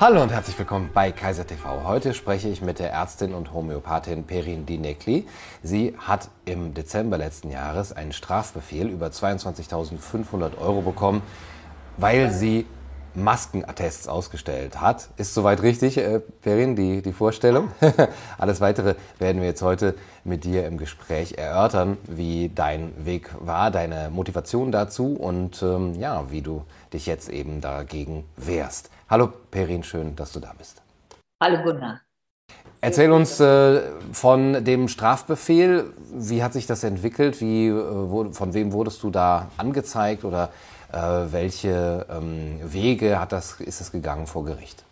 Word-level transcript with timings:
Hallo 0.00 0.24
und 0.24 0.32
herzlich 0.32 0.58
willkommen 0.58 0.90
bei 0.92 1.12
Kaiser 1.12 1.46
TV. 1.46 1.84
Heute 1.84 2.14
spreche 2.14 2.48
ich 2.48 2.60
mit 2.60 2.80
der 2.80 2.90
Ärztin 2.90 3.32
und 3.32 3.54
Homöopathin 3.54 4.24
Perin 4.24 4.66
Dinekli. 4.66 5.24
Sie 5.62 5.94
hat 5.96 6.30
im 6.44 6.74
Dezember 6.74 7.16
letzten 7.16 7.48
Jahres 7.48 7.92
einen 7.92 8.12
Strafbefehl 8.12 8.88
über 8.88 9.06
22.500 9.06 10.58
Euro 10.58 10.82
bekommen, 10.82 11.22
weil 11.96 12.32
sie 12.32 12.66
Maskenattests 13.14 14.08
ausgestellt 14.08 14.80
hat. 14.80 15.10
Ist 15.16 15.32
soweit 15.32 15.62
richtig, 15.62 15.96
äh, 15.96 16.18
Perin, 16.42 16.74
die, 16.74 17.00
die 17.00 17.12
Vorstellung? 17.12 17.68
Alles 18.36 18.60
Weitere 18.60 18.96
werden 19.20 19.40
wir 19.40 19.46
jetzt 19.46 19.62
heute 19.62 19.94
mit 20.24 20.42
dir 20.42 20.66
im 20.66 20.76
Gespräch 20.76 21.38
erörtern, 21.38 21.98
wie 22.08 22.50
dein 22.52 22.92
Weg 23.06 23.30
war, 23.38 23.70
deine 23.70 24.10
Motivation 24.10 24.72
dazu 24.72 25.14
und 25.14 25.62
ähm, 25.62 25.94
ja, 25.94 26.32
wie 26.32 26.42
du 26.42 26.64
dich 26.92 27.06
jetzt 27.06 27.28
eben 27.28 27.60
dagegen 27.60 28.24
wehrst. 28.36 28.90
Hallo 29.14 29.28
Perin, 29.28 29.84
schön, 29.84 30.16
dass 30.16 30.32
du 30.32 30.40
da 30.40 30.52
bist. 30.58 30.82
Hallo 31.40 31.62
Gunnar. 31.62 32.00
Erzähl 32.80 33.12
uns 33.12 33.38
äh, 33.38 33.82
von 34.10 34.64
dem 34.64 34.88
Strafbefehl. 34.88 35.92
Wie 36.12 36.42
hat 36.42 36.52
sich 36.52 36.66
das 36.66 36.82
entwickelt? 36.82 37.40
Wie, 37.40 37.68
äh, 37.68 37.72
wo, 37.72 38.32
von 38.32 38.54
wem 38.54 38.72
wurdest 38.72 39.04
du 39.04 39.10
da 39.10 39.52
angezeigt 39.56 40.24
oder 40.24 40.50
äh, 40.92 40.96
welche 41.30 42.04
ähm, 42.10 42.58
Wege 42.64 43.20
hat 43.20 43.30
das, 43.30 43.60
ist 43.60 43.80
es 43.80 43.92
gegangen 43.92 44.26
vor 44.26 44.44
Gericht? 44.44 44.84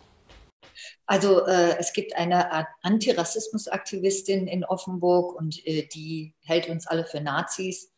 Also 1.05 1.45
äh, 1.45 1.75
es 1.77 1.91
gibt 1.91 2.15
eine 2.15 2.65
Antirassismusaktivistin 2.81 4.47
in 4.47 4.63
Offenburg 4.63 5.35
und 5.35 5.67
äh, 5.67 5.85
die 5.93 6.33
hält 6.43 6.69
uns 6.69 6.87
alle 6.87 7.03
für 7.03 7.19
Nazis 7.19 7.91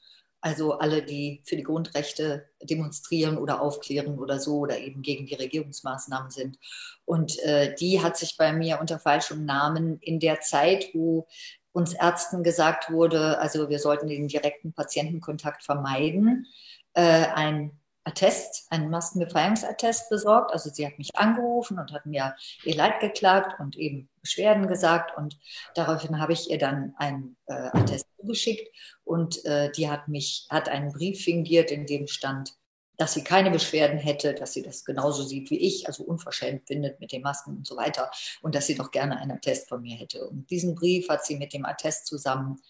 also 0.45 0.77
alle, 0.77 1.02
die 1.02 1.41
für 1.44 1.55
die 1.55 1.63
Grundrechte 1.63 2.48
demonstrieren 2.62 3.40
oder 3.40 3.62
aufklären 3.62 4.20
oder 4.20 4.40
so 4.40 4.60
oder 4.60 4.77
eben 4.77 5.01
gegen 5.01 5.26
die 5.26 5.34
Regierungsmaßnahmen 5.34 6.29
sind. 6.29 6.60
Und 7.04 7.40
äh, 7.40 7.74
die 7.74 8.04
hat 8.04 8.15
sich 8.15 8.38
bei 8.38 8.54
mir 8.54 8.79
unter 8.79 8.99
falschem 8.99 9.43
Namen 9.43 9.98
in 10.01 10.20
der 10.20 10.41
Zeit, 10.41 10.90
wo 10.93 11.26
uns 11.71 11.93
Ärzten 11.93 12.43
gesagt 12.43 12.91
wurde, 12.91 13.40
also 13.40 13.70
wir 13.70 13.79
sollten 13.79 14.07
den 14.07 14.27
direkten 14.27 14.71
Patientenkontakt 14.71 15.63
vermeiden, 15.63 16.46
äh, 16.93 17.26
ein 17.34 17.79
Attest, 18.04 18.68
einen 18.70 18.91
Maskenbefreiungsattest 18.91 20.12
besorgt. 20.12 20.54
Also 20.54 20.70
sie 20.70 20.85
hat 20.85 20.99
mich 20.99 21.16
angerufen 21.16 21.79
und 21.79 21.91
hat 21.91 22.05
mir 22.05 22.35
ihr 22.63 22.76
Leid 22.76 22.99
geklagt 22.99 23.60
und 23.60 23.76
eben 23.77 24.10
Beschwerden 24.26 24.68
gesagt. 24.68 25.15
Und 25.15 25.37
daraufhin 25.76 26.20
habe 26.20 26.34
ich 26.34 26.49
ihr 26.49 26.57
dann 26.57 26.93
einen 26.98 27.37
äh, 27.45 27.54
Attest 27.54 28.07
zugeschickt 28.20 28.76
und 29.04 29.45
äh, 29.45 29.71
die 29.71 29.90
hat 29.90 30.07
mich, 30.07 30.48
hat 30.49 30.67
einen 30.67 30.91
Brief 30.91 31.23
fingiert, 31.23 31.70
in 31.70 31.85
dem 31.85 32.07
stand, 32.07 32.55
dass 32.98 33.13
sie 33.13 33.23
keine 33.23 33.51
Beschwerden 33.51 33.99
hätte, 33.99 34.34
dass 34.34 34.54
sie 34.54 34.63
das 34.63 34.84
genauso 34.84 35.23
sieht 35.23 35.49
wie 35.51 35.59
ich, 35.59 35.87
also 35.87 36.04
unverschämt 36.04 36.67
findet 36.67 36.99
mit 36.99 37.12
den 37.12 37.21
Masken 37.21 37.57
und 37.57 37.67
so 37.67 37.76
weiter 37.76 38.09
und 38.41 38.55
dass 38.55 38.67
sie 38.67 38.76
doch 38.76 38.90
gerne 38.91 39.17
einen 39.20 39.32
Attest 39.32 39.70
von 39.70 39.82
mir 39.82 39.95
hätte. 39.95 40.27
Und 40.27 40.49
diesen 40.49 40.76
Brief 40.76 41.07
hat 41.10 41.26
sie 41.26 41.35
mit 41.35 41.54
dem 41.54 41.65
Attest 41.65 42.07
zusammen 42.07 42.62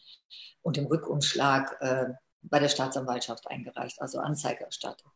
und 0.62 0.78
dem 0.78 0.88
Rückumschlag 0.88 1.78
äh, 1.80 2.06
bei 2.42 2.59
der 2.59 2.69
Staatsanwaltschaft 2.69 3.47
eingereicht, 3.50 4.02
also 4.02 4.19
Anzeige 4.19 4.66
erstattet. 4.66 5.08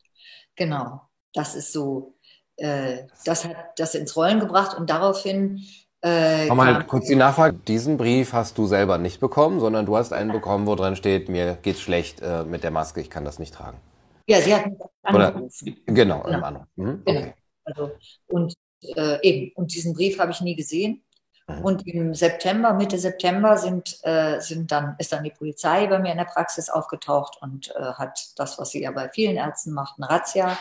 Genau, 0.55 1.01
das 1.33 1.55
ist 1.55 1.73
so, 1.73 2.15
äh, 2.57 3.07
das 3.25 3.45
hat 3.45 3.57
das 3.77 3.95
ins 3.95 4.15
Rollen 4.15 4.39
gebracht 4.39 4.77
und 4.77 4.89
daraufhin. 4.89 5.65
Äh, 6.01 6.47
Mal 6.47 6.85
kurz 6.85 7.07
die 7.07 7.15
Nachfrage. 7.15 7.57
Diesen 7.67 7.97
Brief 7.97 8.31
hast 8.31 8.57
du 8.57 8.67
selber 8.67 8.97
nicht 8.97 9.19
bekommen, 9.19 9.59
sondern 9.59 9.85
du 9.85 9.97
hast 9.97 10.13
einen 10.13 10.31
bekommen, 10.31 10.65
wo 10.65 10.75
drin 10.75 10.95
steht, 10.95 11.27
mir 11.27 11.57
geht's 11.61 11.81
schlecht 11.81 12.21
äh, 12.21 12.43
mit 12.45 12.63
der 12.63 12.71
Maske, 12.71 13.01
ich 13.01 13.09
kann 13.09 13.25
das 13.25 13.37
nicht 13.37 13.53
tragen. 13.53 13.77
Ja, 14.27 14.39
sie 14.41 14.55
hat 14.55 14.67
mich 14.67 14.79
angerufen. 15.03 15.49
Oder, 15.65 15.93
genau, 15.93 16.21
genau. 16.21 16.41
Anruf. 16.41 16.65
Mhm, 16.75 17.01
genau. 17.05 17.19
Okay. 17.19 17.33
Also, 17.65 17.91
und 18.27 18.53
äh, 18.95 19.17
eben, 19.27 19.51
und 19.55 19.73
diesen 19.73 19.93
Brief 19.93 20.19
habe 20.19 20.31
ich 20.31 20.39
nie 20.41 20.55
gesehen. 20.55 21.03
Mhm. 21.47 21.65
Und 21.65 21.87
im 21.87 22.13
September, 22.13 22.73
Mitte 22.73 22.97
September 22.97 23.57
sind, 23.57 23.97
äh, 24.03 24.39
sind 24.39 24.71
dann, 24.71 24.95
ist 24.99 25.11
dann 25.11 25.23
die 25.23 25.31
Polizei 25.31 25.87
bei 25.87 25.99
mir 25.99 26.11
in 26.11 26.17
der 26.17 26.25
Praxis 26.25 26.69
aufgetaucht 26.69 27.37
und 27.41 27.75
äh, 27.75 27.93
hat 27.93 28.19
das, 28.37 28.57
was 28.57 28.69
sie 28.69 28.83
ja 28.83 28.91
bei 28.91 29.09
vielen 29.09 29.35
Ärzten 29.35 29.73
macht, 29.73 29.95
eine 29.97 30.09
Razzia 30.09 30.57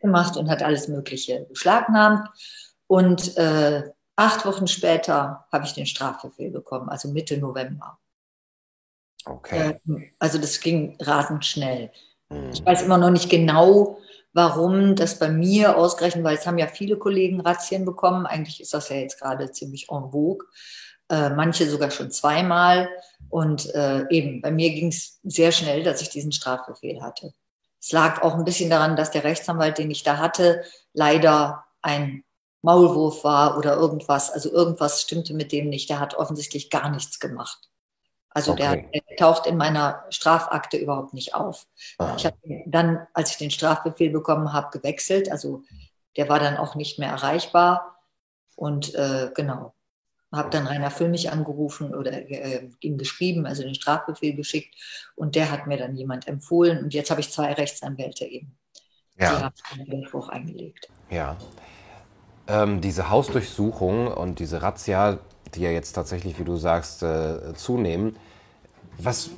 gemacht 0.00 0.36
und 0.36 0.50
hat 0.50 0.62
alles 0.62 0.88
Mögliche 0.88 1.46
beschlagnahmt. 1.48 2.28
Und 2.88 3.36
äh, 3.36 3.84
acht 4.16 4.44
Wochen 4.44 4.66
später 4.66 5.46
habe 5.50 5.64
ich 5.64 5.72
den 5.72 5.86
Strafbefehl 5.86 6.50
bekommen, 6.50 6.88
also 6.88 7.08
Mitte 7.08 7.38
November. 7.38 7.98
Okay. 9.24 9.78
Äh, 9.88 10.10
also 10.18 10.38
das 10.38 10.60
ging 10.60 10.96
rasend 11.00 11.44
schnell. 11.44 11.90
Mhm. 12.28 12.50
Ich 12.52 12.64
weiß 12.64 12.82
immer 12.82 12.98
noch 12.98 13.10
nicht 13.10 13.30
genau, 13.30 13.98
warum 14.32 14.96
das 14.96 15.18
bei 15.18 15.28
mir 15.28 15.76
ausgerechnet, 15.76 16.24
weil 16.24 16.36
es 16.36 16.46
haben 16.46 16.58
ja 16.58 16.66
viele 16.66 16.96
Kollegen 16.96 17.40
Razzien 17.40 17.84
bekommen. 17.84 18.26
Eigentlich 18.26 18.60
ist 18.60 18.74
das 18.74 18.88
ja 18.88 18.96
jetzt 18.96 19.20
gerade 19.20 19.50
ziemlich 19.50 19.88
en 19.90 20.10
vogue. 20.10 20.46
Äh, 21.08 21.30
manche 21.30 21.68
sogar 21.68 21.90
schon 21.90 22.10
zweimal. 22.10 22.88
Und 23.28 23.72
äh, 23.74 24.06
eben, 24.10 24.40
bei 24.40 24.50
mir 24.50 24.70
ging 24.70 24.88
es 24.88 25.20
sehr 25.22 25.52
schnell, 25.52 25.82
dass 25.82 26.02
ich 26.02 26.08
diesen 26.08 26.32
Strafbefehl 26.32 27.02
hatte. 27.02 27.34
Es 27.80 27.92
lag 27.92 28.22
auch 28.22 28.34
ein 28.34 28.44
bisschen 28.44 28.70
daran, 28.70 28.96
dass 28.96 29.10
der 29.10 29.24
Rechtsanwalt, 29.24 29.78
den 29.78 29.90
ich 29.90 30.04
da 30.04 30.18
hatte, 30.18 30.62
leider 30.92 31.64
ein 31.82 32.24
Maulwurf 32.62 33.24
war 33.24 33.58
oder 33.58 33.76
irgendwas. 33.76 34.30
Also 34.30 34.50
irgendwas 34.50 35.02
stimmte 35.02 35.34
mit 35.34 35.52
dem 35.52 35.68
nicht. 35.68 35.90
Der 35.90 36.00
hat 36.00 36.14
offensichtlich 36.14 36.70
gar 36.70 36.90
nichts 36.90 37.20
gemacht. 37.20 37.68
Also 38.30 38.52
okay. 38.52 38.88
der, 38.92 39.02
der, 39.02 39.16
taucht 39.16 39.46
in 39.46 39.56
meiner 39.56 40.04
Strafakte 40.08 40.78
überhaupt 40.78 41.12
nicht 41.12 41.34
auf. 41.34 41.66
Aha. 41.98 42.16
Ich 42.16 42.24
habe 42.24 42.36
dann, 42.66 43.06
als 43.12 43.32
ich 43.32 43.36
den 43.36 43.50
Strafbefehl 43.50 44.10
bekommen 44.10 44.52
habe, 44.52 44.76
gewechselt. 44.78 45.30
Also 45.30 45.62
der 46.16 46.28
war 46.28 46.38
dann 46.38 46.56
auch 46.56 46.74
nicht 46.74 46.98
mehr 46.98 47.10
erreichbar. 47.10 47.98
Und 48.56 48.94
äh, 48.94 49.30
genau, 49.34 49.74
habe 50.32 50.50
dann 50.50 50.66
Rainer 50.66 50.90
Füllmich 50.90 51.30
angerufen 51.30 51.94
oder 51.94 52.12
äh, 52.12 52.68
ihm 52.80 52.96
geschrieben, 52.96 53.46
also 53.46 53.62
den 53.62 53.74
Strafbefehl 53.74 54.34
geschickt. 54.34 54.74
Und 55.14 55.34
der 55.34 55.50
hat 55.50 55.66
mir 55.66 55.76
dann 55.76 55.94
jemand 55.94 56.26
empfohlen. 56.26 56.82
Und 56.82 56.94
jetzt 56.94 57.10
habe 57.10 57.20
ich 57.20 57.30
zwei 57.30 57.52
Rechtsanwälte 57.52 58.24
eben. 58.24 58.56
Ja. 59.18 59.36
Die 59.36 59.44
haben 59.44 59.54
den 59.76 59.86
Widerspruch 59.86 60.28
eingelegt. 60.30 60.88
Ja. 61.10 61.36
Ähm, 62.48 62.80
diese 62.80 63.10
Hausdurchsuchung 63.10 64.08
und 64.08 64.38
diese 64.38 64.62
Razzia, 64.62 65.18
die 65.54 65.60
ja 65.60 65.70
jetzt 65.70 65.92
tatsächlich, 65.92 66.38
wie 66.38 66.44
du 66.44 66.56
sagst, 66.56 67.02
äh, 67.02 67.54
zunehmen. 67.54 68.16
Was, 68.98 69.30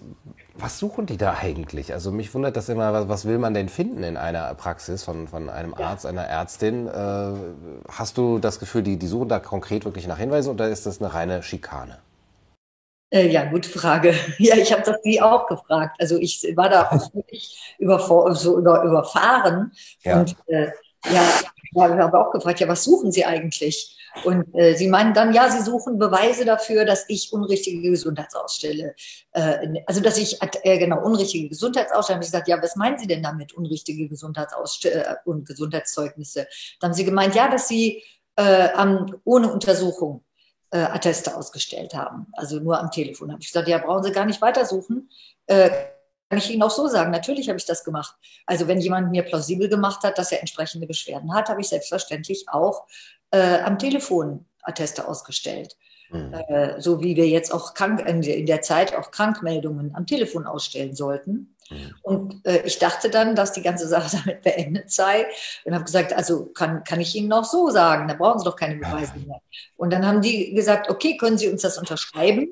was 0.55 0.79
suchen 0.79 1.07
die 1.07 1.17
da 1.17 1.35
eigentlich? 1.41 1.93
Also 1.93 2.11
mich 2.11 2.33
wundert 2.35 2.57
das 2.57 2.69
immer, 2.69 2.93
was, 2.93 3.09
was 3.09 3.25
will 3.27 3.39
man 3.39 3.55
denn 3.55 3.69
finden 3.69 4.03
in 4.03 4.17
einer 4.17 4.55
Praxis 4.55 5.05
von, 5.05 5.29
von 5.29 5.49
einem 5.49 5.75
Arzt, 5.75 6.07
einer 6.07 6.25
Ärztin? 6.25 6.87
Äh, 6.89 7.33
hast 7.89 8.19
du 8.19 8.39
das 8.39 8.59
Gefühl, 8.59 8.83
die, 8.83 8.99
die 8.99 9.07
suchen 9.07 9.29
da 9.29 9.39
konkret 9.39 9.85
wirklich 9.85 10.07
nach 10.07 10.19
Hinweisen 10.19 10.51
oder 10.51 10.69
ist 10.69 10.87
das 10.87 11.01
eine 11.01 11.13
reine 11.13 11.43
Schikane? 11.43 11.99
Äh, 13.11 13.29
ja, 13.29 13.45
gute 13.45 13.69
Frage. 13.69 14.15
Ja, 14.39 14.57
ich 14.57 14.73
habe 14.73 14.83
das 14.83 14.97
nie 15.05 15.21
auch 15.21 15.47
gefragt. 15.47 15.97
Also 16.01 16.19
ich 16.19 16.43
war 16.57 16.69
da 16.69 16.89
auch 16.91 17.15
wirklich 17.15 17.77
überfahren. 17.79 19.73
Ja. 20.03 20.21
Und 20.21 20.37
äh, 20.47 20.73
ja, 21.13 21.23
ich 21.75 21.81
habe 21.81 22.19
auch 22.19 22.33
gefragt, 22.33 22.61
ja, 22.61 22.69
was 22.69 22.85
suchen 22.85 23.11
Sie 23.13 23.25
eigentlich? 23.25 23.97
Und 24.23 24.55
äh, 24.55 24.77
sie 24.77 24.87
meinen 24.87 25.13
dann, 25.13 25.35
ja, 25.35 25.51
sie 25.51 25.63
suchen 25.63 25.99
Beweise 25.99 26.45
dafür, 26.45 26.85
dass 26.85 27.05
ich 27.09 27.33
unrichtige 27.33 27.91
Gesundheitsausstelle, 27.91 28.95
äh, 29.33 29.83
also 29.87 30.01
dass 30.01 30.19
ich 30.19 30.39
äh, 30.41 30.79
genau 30.79 31.05
unrichtige 31.05 31.49
Gesundheitsausstelle. 31.49 32.17
Habe 32.17 32.25
ich 32.25 32.31
gesagt, 32.31 32.47
ja, 32.47 32.63
was 32.63 32.77
meinen 32.77 32.97
Sie 32.99 33.09
denn 33.09 33.25
damit 33.25 33.55
unrichtige 33.55 34.09
Gesundheitsausstelle 34.09 35.05
äh, 35.05 35.17
und 35.25 35.49
Gesundheitszeugnisse? 35.49 36.47
Dann 36.79 36.91
haben 36.91 36.95
sie 36.95 37.05
gemeint, 37.05 37.35
ja, 37.35 37.51
dass 37.51 37.67
sie 37.67 38.05
äh, 38.37 38.69
am, 38.75 39.21
ohne 39.25 39.53
Untersuchung 39.53 40.23
äh, 40.71 40.79
Atteste 40.79 41.37
ausgestellt 41.37 41.95
haben, 41.95 42.27
also 42.35 42.61
nur 42.61 42.79
am 42.79 42.93
Telefon. 42.93 43.33
Habe 43.33 43.43
ich 43.43 43.49
gesagt, 43.49 43.69
ja, 43.69 43.79
brauchen 43.79 44.05
Sie 44.05 44.13
gar 44.13 44.27
nicht 44.27 44.41
weitersuchen. 44.41 45.11
Äh, 45.47 45.71
kann 46.35 46.43
ich 46.43 46.51
Ihnen 46.51 46.63
auch 46.65 46.71
so 46.71 46.89
sagen, 46.89 47.13
natürlich 47.13 47.49
habe 47.49 47.59
ich 47.59 47.65
das 47.65 47.85
gemacht. 47.85 48.17
Also 48.45 48.67
wenn 48.67 48.81
jemand 48.81 49.13
mir 49.13 49.23
plausibel 49.23 49.69
gemacht 49.69 50.03
hat, 50.03 50.19
dass 50.19 50.33
er 50.33 50.41
entsprechende 50.41 50.85
Beschwerden 50.85 51.33
hat, 51.33 51.49
habe 51.49 51.61
ich 51.61 51.69
selbstverständlich 51.69 52.47
auch 52.49 52.89
äh, 53.31 53.61
am 53.61 53.79
Telefon 53.79 54.45
Atteste 54.63 55.07
ausgestellt. 55.07 55.77
Mhm. 56.11 56.35
Äh, 56.35 56.81
so 56.81 57.01
wie 57.01 57.15
wir 57.15 57.29
jetzt 57.29 57.55
auch 57.55 57.75
krank, 57.75 58.05
in 58.05 58.47
der 58.47 58.63
Zeit 58.63 58.97
auch 58.97 59.13
Krankmeldungen 59.13 59.95
am 59.95 60.09
Telefon 60.09 60.45
ausstellen 60.45 60.97
sollten. 60.97 61.55
Mhm. 61.71 61.95
Und 62.03 62.47
äh, 62.47 62.63
ich 62.65 62.81
dachte 62.81 63.11
dann, 63.11 63.37
dass 63.37 63.53
die 63.53 63.63
ganze 63.63 63.87
Sache 63.87 64.17
damit 64.25 64.43
beendet 64.43 64.91
sei 64.91 65.27
und 65.65 65.73
habe 65.73 65.85
gesagt, 65.85 66.13
also 66.15 66.47
kann, 66.47 66.83
kann 66.83 67.01
ich 67.01 67.15
Ihnen 67.15 67.29
noch 67.29 67.45
so 67.45 67.71
sagen, 67.71 68.09
da 68.09 68.15
brauchen 68.15 68.41
Sie 68.41 68.45
doch 68.45 68.57
keine 68.57 68.75
Beweise 68.75 69.13
mehr. 69.25 69.41
Und 69.77 69.93
dann 69.93 70.05
haben 70.05 70.21
die 70.21 70.53
gesagt, 70.53 70.91
okay, 70.91 71.17
können 71.17 71.39
Sie 71.39 71.49
uns 71.49 71.63
das 71.63 71.79
unterschreiben? 71.79 72.49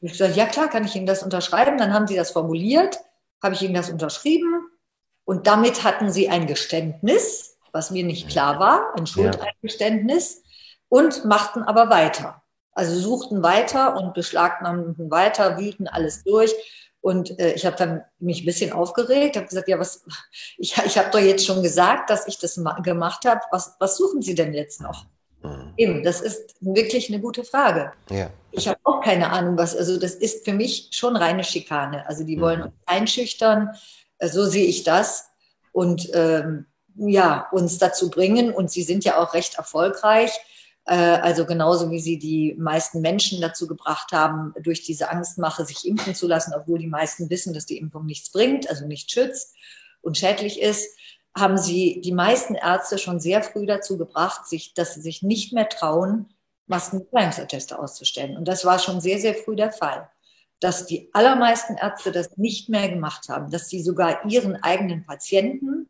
Ich 0.00 0.12
gesagt, 0.12 0.36
ja 0.36 0.46
klar, 0.46 0.68
kann 0.68 0.84
ich 0.84 0.94
Ihnen 0.94 1.06
das 1.06 1.22
unterschreiben. 1.22 1.78
Dann 1.78 1.92
haben 1.92 2.06
sie 2.06 2.16
das 2.16 2.30
formuliert, 2.30 2.98
habe 3.42 3.54
ich 3.54 3.62
Ihnen 3.62 3.74
das 3.74 3.90
unterschrieben 3.90 4.68
und 5.24 5.46
damit 5.46 5.84
hatten 5.84 6.10
sie 6.10 6.28
ein 6.28 6.46
Geständnis 6.46 7.48
was 7.72 7.90
mir 7.90 8.04
nicht 8.04 8.28
klar 8.28 8.58
war, 8.58 8.94
ein 8.96 9.06
Schuldeingeständnis, 9.06 10.42
und 10.88 11.24
machten 11.26 11.62
aber 11.62 11.90
weiter. 11.90 12.42
Also 12.72 12.98
suchten 12.98 13.42
weiter 13.42 13.96
und 13.96 14.14
beschlagnahmten 14.14 15.10
weiter, 15.10 15.58
wühlten 15.58 15.86
alles 15.86 16.24
durch. 16.24 16.54
Und 17.00 17.38
äh, 17.38 17.52
ich 17.52 17.66
habe 17.66 17.76
dann 17.76 18.04
mich 18.18 18.42
ein 18.42 18.46
bisschen 18.46 18.72
aufgeregt, 18.72 19.36
habe 19.36 19.46
gesagt, 19.46 19.68
ja, 19.68 19.78
was, 19.78 20.04
ich, 20.56 20.76
ich 20.78 20.96
habe 20.96 21.10
doch 21.10 21.18
jetzt 21.18 21.44
schon 21.44 21.62
gesagt, 21.62 22.08
dass 22.08 22.26
ich 22.26 22.38
das 22.38 22.58
gemacht 22.82 23.26
habe. 23.26 23.40
Was, 23.50 23.76
was 23.78 23.96
suchen 23.96 24.22
Sie 24.22 24.34
denn 24.34 24.54
jetzt 24.54 24.80
noch? 24.80 25.04
Mhm. 25.42 25.72
Eben, 25.76 26.02
das 26.02 26.20
ist 26.20 26.56
wirklich 26.60 27.08
eine 27.08 27.20
gute 27.20 27.44
Frage. 27.44 27.92
Ja. 28.10 28.30
Ich 28.50 28.68
habe 28.68 28.78
auch 28.84 29.00
keine 29.00 29.30
Ahnung, 29.30 29.56
was, 29.56 29.76
also 29.76 29.98
das 29.98 30.14
ist 30.14 30.44
für 30.44 30.52
mich 30.52 30.88
schon 30.92 31.16
reine 31.16 31.44
Schikane. 31.44 32.06
Also 32.08 32.24
die 32.24 32.40
wollen 32.40 32.60
mhm. 32.60 32.66
uns 32.66 32.74
einschüchtern, 32.86 33.70
äh, 34.18 34.28
so 34.28 34.46
sehe 34.46 34.66
ich 34.66 34.84
das. 34.84 35.26
Und 35.72 36.10
ähm, 36.14 36.66
ja, 36.96 37.48
uns 37.52 37.78
dazu 37.78 38.10
bringen, 38.10 38.52
und 38.52 38.70
sie 38.70 38.82
sind 38.82 39.04
ja 39.04 39.18
auch 39.22 39.34
recht 39.34 39.56
erfolgreich, 39.56 40.32
äh, 40.86 40.94
also 40.94 41.46
genauso 41.46 41.90
wie 41.90 42.00
sie 42.00 42.18
die 42.18 42.54
meisten 42.58 43.00
Menschen 43.00 43.40
dazu 43.40 43.68
gebracht 43.68 44.10
haben, 44.12 44.54
durch 44.60 44.82
diese 44.82 45.10
Angstmache 45.10 45.64
sich 45.64 45.86
impfen 45.86 46.14
zu 46.14 46.26
lassen, 46.26 46.54
obwohl 46.56 46.78
die 46.78 46.88
meisten 46.88 47.30
wissen, 47.30 47.52
dass 47.54 47.66
die 47.66 47.78
Impfung 47.78 48.06
nichts 48.06 48.32
bringt, 48.32 48.68
also 48.68 48.86
nicht 48.86 49.10
schützt 49.10 49.54
und 50.00 50.18
schädlich 50.18 50.60
ist 50.60 50.88
haben 51.38 51.58
sie 51.58 52.00
die 52.00 52.12
meisten 52.12 52.54
Ärzte 52.54 52.98
schon 52.98 53.20
sehr 53.20 53.42
früh 53.42 53.66
dazu 53.66 53.98
gebracht, 53.98 54.46
sich, 54.46 54.74
dass 54.74 54.94
sie 54.94 55.00
sich 55.00 55.22
nicht 55.22 55.52
mehr 55.52 55.68
trauen, 55.68 56.28
Maskenbefreiungsatteste 56.66 57.78
auszustellen. 57.78 58.36
Und 58.36 58.46
das 58.46 58.64
war 58.64 58.78
schon 58.78 59.00
sehr, 59.00 59.18
sehr 59.18 59.34
früh 59.34 59.56
der 59.56 59.72
Fall, 59.72 60.08
dass 60.60 60.86
die 60.86 61.10
allermeisten 61.14 61.76
Ärzte 61.76 62.12
das 62.12 62.36
nicht 62.36 62.68
mehr 62.68 62.88
gemacht 62.88 63.28
haben, 63.28 63.50
dass 63.50 63.68
sie 63.68 63.82
sogar 63.82 64.26
ihren 64.26 64.62
eigenen 64.62 65.04
Patienten 65.04 65.88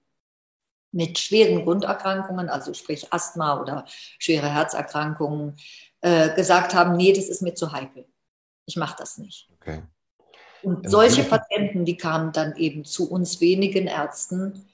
mit 0.93 1.19
schweren 1.19 1.65
Grunderkrankungen, 1.65 2.49
also 2.49 2.73
sprich 2.73 3.13
Asthma 3.13 3.61
oder 3.61 3.85
schwere 4.19 4.49
Herzerkrankungen, 4.49 5.57
äh, 6.01 6.35
gesagt 6.35 6.75
haben, 6.75 6.97
nee, 6.97 7.13
das 7.13 7.29
ist 7.29 7.43
mir 7.43 7.55
zu 7.55 7.73
heikel. 7.73 8.07
Ich 8.67 8.77
mache 8.77 8.97
das 8.99 9.19
nicht. 9.19 9.49
Okay. 9.61 9.83
Und 10.63 10.89
solche 10.91 11.25
Patienten, 11.25 11.85
die 11.85 11.97
kamen 11.97 12.33
dann 12.33 12.57
eben 12.57 12.85
zu 12.85 13.11
uns 13.11 13.41
wenigen 13.41 13.87
Ärzten, 13.87 14.69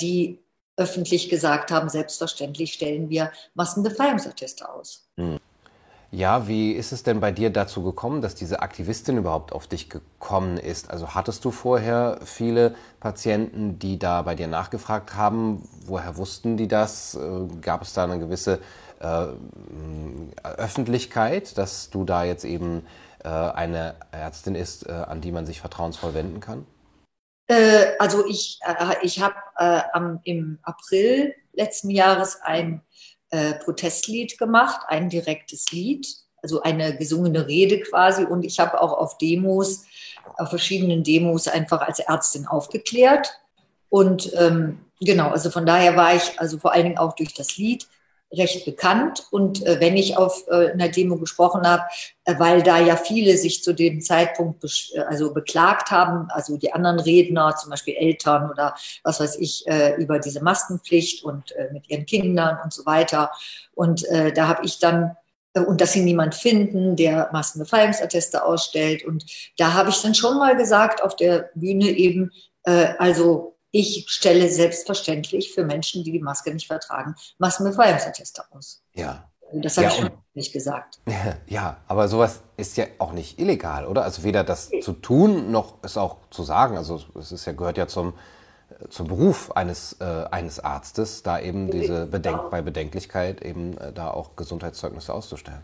die 0.00 0.38
öffentlich 0.76 1.28
gesagt 1.28 1.72
haben, 1.72 1.88
selbstverständlich 1.88 2.72
stellen 2.72 3.10
wir 3.10 3.32
Massenbefreiungsatteste 3.54 4.68
aus. 4.68 5.08
Hm. 5.16 5.38
Ja, 6.10 6.48
wie 6.48 6.72
ist 6.72 6.92
es 6.92 7.02
denn 7.02 7.20
bei 7.20 7.32
dir 7.32 7.50
dazu 7.50 7.82
gekommen, 7.82 8.22
dass 8.22 8.34
diese 8.34 8.62
Aktivistin 8.62 9.18
überhaupt 9.18 9.52
auf 9.52 9.66
dich 9.66 9.90
gekommen 9.90 10.56
ist? 10.56 10.90
Also 10.90 11.14
hattest 11.14 11.44
du 11.44 11.50
vorher 11.50 12.18
viele 12.24 12.74
Patienten, 12.98 13.78
die 13.78 13.98
da 13.98 14.22
bei 14.22 14.34
dir 14.34 14.46
nachgefragt 14.46 15.16
haben? 15.16 15.68
Woher 15.84 16.16
wussten 16.16 16.56
die 16.56 16.66
das? 16.66 17.14
Äh, 17.14 17.48
gab 17.60 17.82
es 17.82 17.92
da 17.92 18.04
eine 18.04 18.18
gewisse 18.18 18.60
äh, 19.00 19.26
Öffentlichkeit, 20.42 21.58
dass 21.58 21.90
du 21.90 22.04
da 22.04 22.24
jetzt 22.24 22.44
eben 22.44 22.86
äh, 23.22 23.28
eine 23.28 23.96
Ärztin 24.10 24.54
ist, 24.54 24.88
äh, 24.88 24.92
an 24.92 25.20
die 25.20 25.30
man 25.30 25.44
sich 25.44 25.60
vertrauensvoll 25.60 26.14
wenden 26.14 26.40
kann? 26.40 26.64
Äh, 27.48 27.96
also 27.98 28.26
ich, 28.26 28.60
äh, 28.62 28.94
ich 29.02 29.20
habe 29.20 29.34
äh, 29.58 29.82
im 30.24 30.58
April 30.62 31.34
letzten 31.52 31.90
Jahres 31.90 32.38
ein 32.42 32.82
äh, 33.30 33.54
Protestlied 33.54 34.38
gemacht, 34.38 34.82
ein 34.88 35.08
direktes 35.08 35.70
Lied, 35.72 36.06
also 36.42 36.62
eine 36.62 36.96
gesungene 36.96 37.46
Rede 37.46 37.80
quasi. 37.80 38.24
Und 38.24 38.44
ich 38.44 38.60
habe 38.60 38.80
auch 38.80 38.92
auf 38.92 39.18
Demos, 39.18 39.84
auf 40.36 40.50
verschiedenen 40.50 41.02
Demos 41.02 41.48
einfach 41.48 41.80
als 41.80 41.98
Ärztin 41.98 42.46
aufgeklärt. 42.46 43.40
Und 43.88 44.32
ähm, 44.34 44.84
genau, 45.00 45.30
also 45.30 45.50
von 45.50 45.66
daher 45.66 45.96
war 45.96 46.14
ich 46.14 46.38
also 46.38 46.58
vor 46.58 46.72
allen 46.72 46.84
Dingen 46.84 46.98
auch 46.98 47.14
durch 47.14 47.34
das 47.34 47.56
Lied 47.56 47.88
recht 48.32 48.64
bekannt. 48.64 49.26
Und 49.30 49.64
äh, 49.66 49.80
wenn 49.80 49.96
ich 49.96 50.16
auf 50.16 50.44
äh, 50.48 50.72
einer 50.72 50.88
Demo 50.88 51.16
gesprochen 51.16 51.66
habe, 51.66 51.82
äh, 52.24 52.38
weil 52.38 52.62
da 52.62 52.78
ja 52.78 52.96
viele 52.96 53.36
sich 53.36 53.62
zu 53.62 53.72
dem 53.72 54.00
Zeitpunkt 54.00 54.64
äh, 54.94 55.00
also 55.00 55.32
beklagt 55.32 55.90
haben, 55.90 56.28
also 56.30 56.56
die 56.56 56.72
anderen 56.72 57.00
Redner, 57.00 57.56
zum 57.56 57.70
Beispiel 57.70 57.94
Eltern 57.94 58.50
oder 58.50 58.74
was 59.02 59.20
weiß 59.20 59.36
ich, 59.36 59.66
äh, 59.66 59.94
über 59.96 60.18
diese 60.18 60.42
Maskenpflicht 60.42 61.24
und 61.24 61.52
äh, 61.52 61.70
mit 61.72 61.88
ihren 61.88 62.06
Kindern 62.06 62.58
und 62.62 62.72
so 62.72 62.84
weiter. 62.84 63.30
Und 63.74 64.06
äh, 64.08 64.32
da 64.32 64.48
habe 64.48 64.64
ich 64.64 64.78
dann 64.78 65.16
äh, 65.54 65.60
und 65.60 65.80
dass 65.80 65.92
sie 65.92 66.02
niemand 66.02 66.34
finden, 66.34 66.96
der 66.96 67.30
Maskenbefreiungsatteste 67.32 68.44
ausstellt. 68.44 69.04
Und 69.04 69.24
da 69.56 69.72
habe 69.72 69.90
ich 69.90 70.02
dann 70.02 70.14
schon 70.14 70.38
mal 70.38 70.56
gesagt 70.56 71.02
auf 71.02 71.16
der 71.16 71.50
Bühne 71.54 71.86
eben, 71.86 72.30
äh, 72.64 72.88
also 72.98 73.57
ich 73.70 74.06
stelle 74.08 74.48
selbstverständlich 74.48 75.52
für 75.52 75.64
Menschen, 75.64 76.04
die 76.04 76.12
die 76.12 76.20
Maske 76.20 76.52
nicht 76.52 76.66
vertragen, 76.66 77.14
Maskenbefreiungsatteste 77.38 78.44
aus. 78.50 78.82
Ja. 78.94 79.28
Das 79.52 79.78
habe 79.78 79.86
ja, 79.86 79.92
ich 79.92 79.98
schon 79.98 80.10
nicht 80.34 80.52
gesagt. 80.52 81.00
Ja, 81.46 81.78
aber 81.86 82.08
sowas 82.08 82.42
ist 82.56 82.76
ja 82.76 82.84
auch 82.98 83.12
nicht 83.12 83.38
illegal, 83.38 83.86
oder? 83.86 84.04
Also 84.04 84.22
weder 84.22 84.44
das 84.44 84.68
okay. 84.68 84.80
zu 84.80 84.92
tun, 84.92 85.50
noch 85.50 85.78
es 85.82 85.96
auch 85.96 86.18
zu 86.30 86.42
sagen. 86.42 86.76
Also 86.76 87.02
es 87.18 87.32
ist 87.32 87.46
ja, 87.46 87.52
gehört 87.52 87.78
ja 87.78 87.86
zum, 87.86 88.12
zum 88.90 89.06
Beruf 89.06 89.50
eines, 89.52 89.96
äh, 90.00 90.26
eines 90.30 90.60
Arztes, 90.60 91.22
da 91.22 91.40
eben 91.40 91.70
diese 91.70 92.06
Bedenk 92.06 92.50
bei 92.50 92.60
Bedenklichkeit 92.60 93.40
eben 93.40 93.78
äh, 93.78 93.92
da 93.92 94.10
auch 94.10 94.36
Gesundheitszeugnisse 94.36 95.14
auszustellen. 95.14 95.62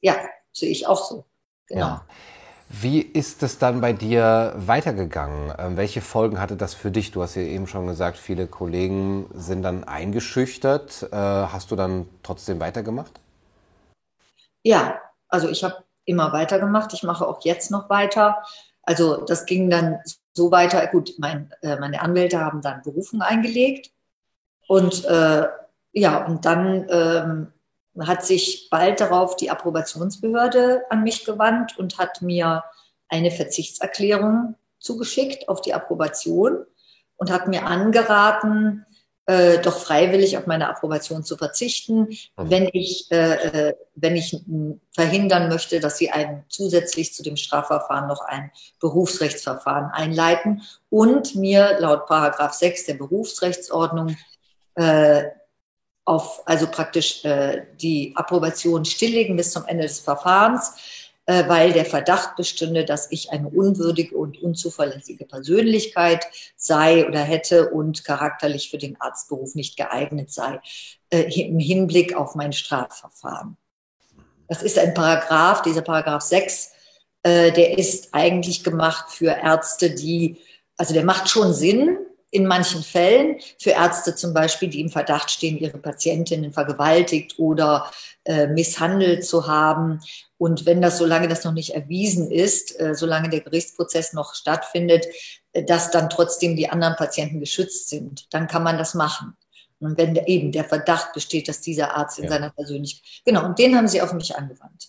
Ja, 0.00 0.16
sehe 0.52 0.70
ich 0.70 0.86
auch 0.86 1.04
so. 1.04 1.24
Genau. 1.66 1.80
Ja. 1.80 2.06
Wie 2.68 3.00
ist 3.00 3.42
es 3.42 3.58
dann 3.58 3.80
bei 3.80 3.92
dir 3.92 4.54
weitergegangen? 4.56 5.52
Ähm, 5.58 5.76
welche 5.76 6.00
Folgen 6.00 6.40
hatte 6.40 6.56
das 6.56 6.74
für 6.74 6.90
dich? 6.90 7.12
Du 7.12 7.22
hast 7.22 7.34
ja 7.34 7.42
eben 7.42 7.66
schon 7.66 7.86
gesagt, 7.86 8.16
viele 8.16 8.46
Kollegen 8.46 9.26
sind 9.34 9.62
dann 9.62 9.84
eingeschüchtert. 9.84 11.08
Äh, 11.12 11.16
hast 11.16 11.70
du 11.70 11.76
dann 11.76 12.08
trotzdem 12.22 12.60
weitergemacht? 12.60 13.20
Ja, 14.62 15.00
also 15.28 15.48
ich 15.48 15.62
habe 15.62 15.84
immer 16.04 16.32
weitergemacht. 16.32 16.92
Ich 16.94 17.02
mache 17.02 17.26
auch 17.26 17.44
jetzt 17.44 17.70
noch 17.70 17.90
weiter. 17.90 18.42
Also 18.82 19.24
das 19.24 19.46
ging 19.46 19.70
dann 19.70 19.98
so 20.32 20.50
weiter. 20.50 20.86
Gut, 20.88 21.14
mein, 21.18 21.52
äh, 21.62 21.76
meine 21.76 22.02
Anwälte 22.02 22.40
haben 22.40 22.60
dann 22.60 22.82
Berufung 22.82 23.22
eingelegt. 23.22 23.90
Und 24.66 25.04
äh, 25.04 25.46
ja, 25.92 26.24
und 26.24 26.44
dann 26.44 26.86
ähm, 26.88 27.52
hat 28.00 28.24
sich 28.24 28.68
bald 28.70 29.00
darauf 29.00 29.36
die 29.36 29.50
Approbationsbehörde 29.50 30.82
an 30.90 31.02
mich 31.02 31.24
gewandt 31.24 31.78
und 31.78 31.98
hat 31.98 32.22
mir 32.22 32.64
eine 33.08 33.30
Verzichtserklärung 33.30 34.56
zugeschickt 34.78 35.48
auf 35.48 35.60
die 35.60 35.74
Approbation 35.74 36.64
und 37.16 37.30
hat 37.30 37.48
mir 37.48 37.64
angeraten, 37.66 38.84
äh, 39.26 39.58
doch 39.58 39.78
freiwillig 39.78 40.36
auf 40.36 40.46
meine 40.46 40.68
Approbation 40.68 41.24
zu 41.24 41.36
verzichten, 41.36 42.00
mhm. 42.00 42.16
wenn 42.36 42.68
ich, 42.72 43.10
äh, 43.10 43.70
äh 43.70 43.74
wenn 43.94 44.16
ich 44.16 44.36
verhindern 44.90 45.48
möchte, 45.48 45.80
dass 45.80 45.96
sie 45.96 46.10
ein, 46.10 46.44
zusätzlich 46.48 47.14
zu 47.14 47.22
dem 47.22 47.36
Strafverfahren 47.36 48.08
noch 48.08 48.20
ein 48.22 48.50
Berufsrechtsverfahren 48.80 49.90
einleiten 49.92 50.62
und 50.90 51.36
mir 51.36 51.78
laut 51.78 52.06
Paragraph 52.06 52.52
6 52.52 52.86
der 52.86 52.94
Berufsrechtsordnung 52.94 54.16
äh, 54.74 55.24
auf, 56.04 56.42
also 56.46 56.66
praktisch 56.66 57.24
äh, 57.24 57.66
die 57.80 58.12
Approbation 58.14 58.84
stilllegen 58.84 59.36
bis 59.36 59.52
zum 59.52 59.64
Ende 59.64 59.84
des 59.84 60.00
Verfahrens, 60.00 60.74
äh, 61.26 61.48
weil 61.48 61.72
der 61.72 61.86
Verdacht 61.86 62.36
bestünde, 62.36 62.84
dass 62.84 63.10
ich 63.10 63.30
eine 63.30 63.48
unwürdige 63.48 64.16
und 64.16 64.40
unzuverlässige 64.42 65.24
Persönlichkeit 65.24 66.26
sei 66.56 67.06
oder 67.08 67.20
hätte 67.20 67.70
und 67.70 68.04
charakterlich 68.04 68.70
für 68.70 68.78
den 68.78 69.00
Arztberuf 69.00 69.54
nicht 69.54 69.76
geeignet 69.76 70.30
sei, 70.30 70.60
äh, 71.10 71.22
im 71.40 71.58
Hinblick 71.58 72.14
auf 72.14 72.34
mein 72.34 72.52
Strafverfahren. 72.52 73.56
Das 74.48 74.62
ist 74.62 74.78
ein 74.78 74.92
Paragraph, 74.92 75.62
dieser 75.62 75.80
Paragraph 75.80 76.22
6, 76.22 76.72
äh, 77.22 77.52
der 77.52 77.78
ist 77.78 78.10
eigentlich 78.12 78.62
gemacht 78.62 79.10
für 79.10 79.30
Ärzte, 79.30 79.94
die, 79.94 80.36
also 80.76 80.92
der 80.92 81.04
macht 81.04 81.30
schon 81.30 81.54
Sinn, 81.54 81.96
in 82.34 82.46
manchen 82.46 82.82
Fällen 82.82 83.36
für 83.60 83.70
Ärzte 83.70 84.16
zum 84.16 84.34
Beispiel, 84.34 84.68
die 84.68 84.80
im 84.80 84.90
Verdacht 84.90 85.30
stehen, 85.30 85.56
ihre 85.56 85.78
Patientinnen 85.78 86.52
vergewaltigt 86.52 87.38
oder 87.38 87.88
äh, 88.24 88.48
misshandelt 88.48 89.24
zu 89.24 89.46
haben. 89.46 90.00
Und 90.36 90.66
wenn 90.66 90.82
das, 90.82 90.98
solange 90.98 91.28
das 91.28 91.44
noch 91.44 91.52
nicht 91.52 91.74
erwiesen 91.74 92.32
ist, 92.32 92.78
äh, 92.80 92.96
solange 92.96 93.28
der 93.28 93.40
Gerichtsprozess 93.40 94.14
noch 94.14 94.34
stattfindet, 94.34 95.06
äh, 95.52 95.62
dass 95.62 95.92
dann 95.92 96.10
trotzdem 96.10 96.56
die 96.56 96.68
anderen 96.68 96.96
Patienten 96.96 97.38
geschützt 97.38 97.88
sind, 97.88 98.26
dann 98.34 98.48
kann 98.48 98.64
man 98.64 98.78
das 98.78 98.94
machen. 98.94 99.36
Und 99.78 99.96
wenn 99.96 100.16
eben 100.16 100.50
der 100.50 100.64
Verdacht 100.64 101.12
besteht, 101.12 101.48
dass 101.48 101.60
dieser 101.60 101.96
Arzt 101.96 102.18
in 102.18 102.24
ja. 102.24 102.30
seiner 102.30 102.50
Persönlichkeit, 102.50 103.22
genau, 103.24 103.44
und 103.44 103.60
den 103.60 103.76
haben 103.76 103.86
sie 103.86 104.02
auf 104.02 104.12
mich 104.12 104.34
angewandt. 104.34 104.88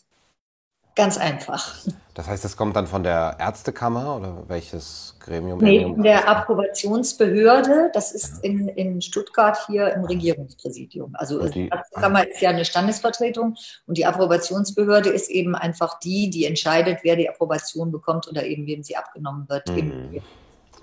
Ganz 0.95 1.17
einfach. 1.17 1.75
Das 2.13 2.29
heißt, 2.29 2.45
das 2.45 2.55
kommt 2.55 2.77
dann 2.77 2.87
von 2.87 3.03
der 3.03 3.35
Ärztekammer 3.37 4.15
oder 4.15 4.43
welches 4.47 5.17
Gremium? 5.19 5.59
Nee, 5.59 5.83
von 5.83 6.01
der 6.01 6.25
Approbationsbehörde. 6.29 7.91
Das 7.93 8.13
ist 8.13 8.41
in, 8.45 8.69
in 8.69 9.01
Stuttgart 9.01 9.57
hier 9.67 9.93
im 9.93 10.05
Regierungspräsidium. 10.05 11.11
Also 11.15 11.49
die 11.49 11.67
Ärztekammer 11.67 12.25
ist 12.25 12.39
ja 12.39 12.51
eine 12.51 12.63
Standesvertretung 12.63 13.57
und 13.85 13.97
die 13.97 14.05
Approbationsbehörde 14.05 15.09
ist 15.09 15.29
eben 15.29 15.55
einfach 15.55 15.99
die, 15.99 16.29
die 16.29 16.45
entscheidet, 16.45 16.99
wer 17.03 17.17
die 17.17 17.29
Approbation 17.29 17.91
bekommt 17.91 18.29
oder 18.29 18.45
eben 18.45 18.65
wem 18.65 18.81
sie 18.81 18.95
abgenommen 18.95 19.49
wird. 19.49 19.67
Mhm. 19.67 20.21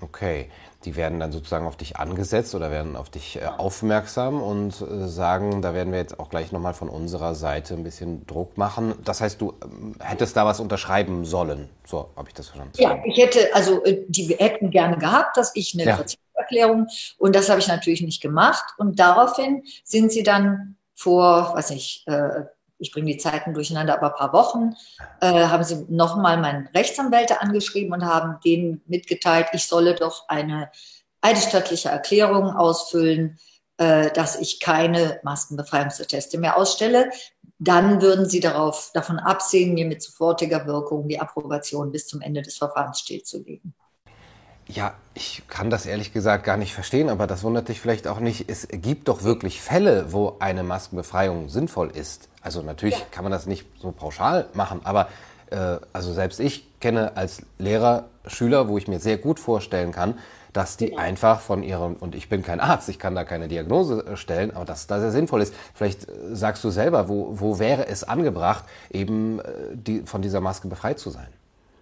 Okay 0.01 0.49
die 0.85 0.95
werden 0.95 1.19
dann 1.19 1.31
sozusagen 1.31 1.65
auf 1.65 1.77
dich 1.77 1.97
angesetzt 1.97 2.55
oder 2.55 2.71
werden 2.71 2.95
auf 2.95 3.09
dich 3.09 3.37
äh, 3.37 3.45
aufmerksam 3.45 4.41
und 4.41 4.81
äh, 4.81 5.07
sagen, 5.07 5.61
da 5.61 5.73
werden 5.73 5.91
wir 5.91 5.99
jetzt 5.99 6.19
auch 6.19 6.29
gleich 6.29 6.51
nochmal 6.51 6.73
von 6.73 6.89
unserer 6.89 7.35
Seite 7.35 7.73
ein 7.73 7.83
bisschen 7.83 8.25
Druck 8.27 8.57
machen. 8.57 8.95
Das 9.03 9.21
heißt, 9.21 9.39
du 9.39 9.53
ähm, 9.63 9.95
hättest 9.99 10.35
da 10.35 10.45
was 10.45 10.59
unterschreiben 10.59 11.25
sollen. 11.25 11.69
So 11.85 12.09
habe 12.15 12.27
ich 12.27 12.33
das 12.33 12.47
verstanden. 12.47 12.73
Ja, 12.77 12.99
ich 13.05 13.17
hätte, 13.17 13.53
also 13.53 13.83
äh, 13.83 14.03
die 14.07 14.35
hätten 14.35 14.71
gerne 14.71 14.97
gehabt, 14.97 15.37
dass 15.37 15.55
ich 15.55 15.73
eine 15.73 15.85
ja. 15.85 15.95
Verzichtserklärung 15.95 16.87
und 17.17 17.35
das 17.35 17.49
habe 17.49 17.59
ich 17.59 17.67
natürlich 17.67 18.01
nicht 18.01 18.21
gemacht. 18.21 18.63
Und 18.77 18.99
daraufhin 18.99 19.63
sind 19.83 20.11
sie 20.11 20.23
dann 20.23 20.75
vor, 20.93 21.53
weiß 21.55 21.71
nicht, 21.71 22.07
äh, 22.07 22.45
ich 22.83 22.91
bringe 22.91 23.11
die 23.11 23.17
Zeiten 23.17 23.53
durcheinander, 23.53 23.95
aber 23.95 24.11
ein 24.11 24.17
paar 24.17 24.33
Wochen, 24.33 24.75
äh, 25.21 25.47
haben 25.47 25.63
sie 25.63 25.85
nochmal 25.89 26.37
meinen 26.37 26.67
Rechtsanwälte 26.67 27.41
angeschrieben 27.41 27.93
und 27.93 28.05
haben 28.05 28.39
denen 28.45 28.81
mitgeteilt, 28.85 29.47
ich 29.53 29.65
solle 29.65 29.95
doch 29.95 30.27
eine 30.27 30.69
eidesstattliche 31.21 31.89
Erklärung 31.89 32.55
ausfüllen, 32.55 33.39
äh, 33.77 34.11
dass 34.11 34.39
ich 34.39 34.59
keine 34.59 35.19
Maskenbefreiungsatteste 35.23 36.37
mehr 36.37 36.57
ausstelle. 36.57 37.09
Dann 37.57 38.01
würden 38.01 38.29
sie 38.29 38.41
darauf, 38.41 38.91
davon 38.93 39.17
absehen, 39.19 39.73
mir 39.73 39.85
mit 39.85 40.03
sofortiger 40.03 40.67
Wirkung 40.67 41.07
die 41.07 41.19
Approbation 41.19 41.91
bis 41.91 42.07
zum 42.07 42.21
Ende 42.21 42.41
des 42.41 42.57
Verfahrens 42.57 42.99
stillzulegen. 42.99 43.73
Ja, 44.67 44.95
ich 45.13 45.43
kann 45.47 45.69
das 45.69 45.85
ehrlich 45.85 46.13
gesagt 46.13 46.45
gar 46.45 46.57
nicht 46.57 46.73
verstehen, 46.73 47.09
aber 47.09 47.27
das 47.27 47.43
wundert 47.43 47.67
dich 47.67 47.81
vielleicht 47.81 48.07
auch 48.07 48.19
nicht. 48.19 48.49
Es 48.49 48.67
gibt 48.69 49.07
doch 49.07 49.23
wirklich 49.23 49.61
Fälle, 49.61 50.11
wo 50.13 50.37
eine 50.39 50.63
Maskenbefreiung 50.63 51.49
sinnvoll 51.49 51.91
ist. 51.91 52.29
Also 52.43 52.61
natürlich 52.61 52.99
ja. 52.99 53.05
kann 53.11 53.23
man 53.23 53.31
das 53.31 53.47
nicht 53.47 53.65
so 53.81 53.91
pauschal 53.91 54.47
machen, 54.53 54.81
aber 54.83 55.07
äh, 55.49 55.77
also 55.93 56.13
selbst 56.13 56.39
ich 56.39 56.67
kenne 56.79 57.15
als 57.15 57.41
Lehrer 57.57 58.05
Schüler, 58.27 58.67
wo 58.67 58.77
ich 58.77 58.87
mir 58.87 58.99
sehr 58.99 59.17
gut 59.17 59.39
vorstellen 59.39 59.91
kann, 59.91 60.19
dass 60.53 60.77
die 60.77 60.97
einfach 60.97 61.39
von 61.39 61.63
ihrem, 61.63 61.95
und 61.95 62.15
ich 62.15 62.29
bin 62.29 62.43
kein 62.43 62.59
Arzt, 62.59 62.87
ich 62.87 62.99
kann 62.99 63.15
da 63.15 63.23
keine 63.23 63.47
Diagnose 63.47 64.05
äh, 64.05 64.17
stellen, 64.17 64.55
aber 64.55 64.65
dass 64.65 64.87
das 64.87 65.01
sehr 65.01 65.11
sinnvoll 65.11 65.41
ist. 65.41 65.53
Vielleicht 65.73 66.07
äh, 66.07 66.11
sagst 66.33 66.63
du 66.63 66.69
selber, 66.69 67.09
wo, 67.09 67.39
wo 67.39 67.59
wäre 67.59 67.87
es 67.87 68.03
angebracht, 68.03 68.65
eben 68.91 69.39
äh, 69.39 69.43
die, 69.73 70.01
von 70.01 70.21
dieser 70.21 70.41
Maske 70.41 70.67
befreit 70.67 70.99
zu 70.99 71.09
sein? 71.09 71.27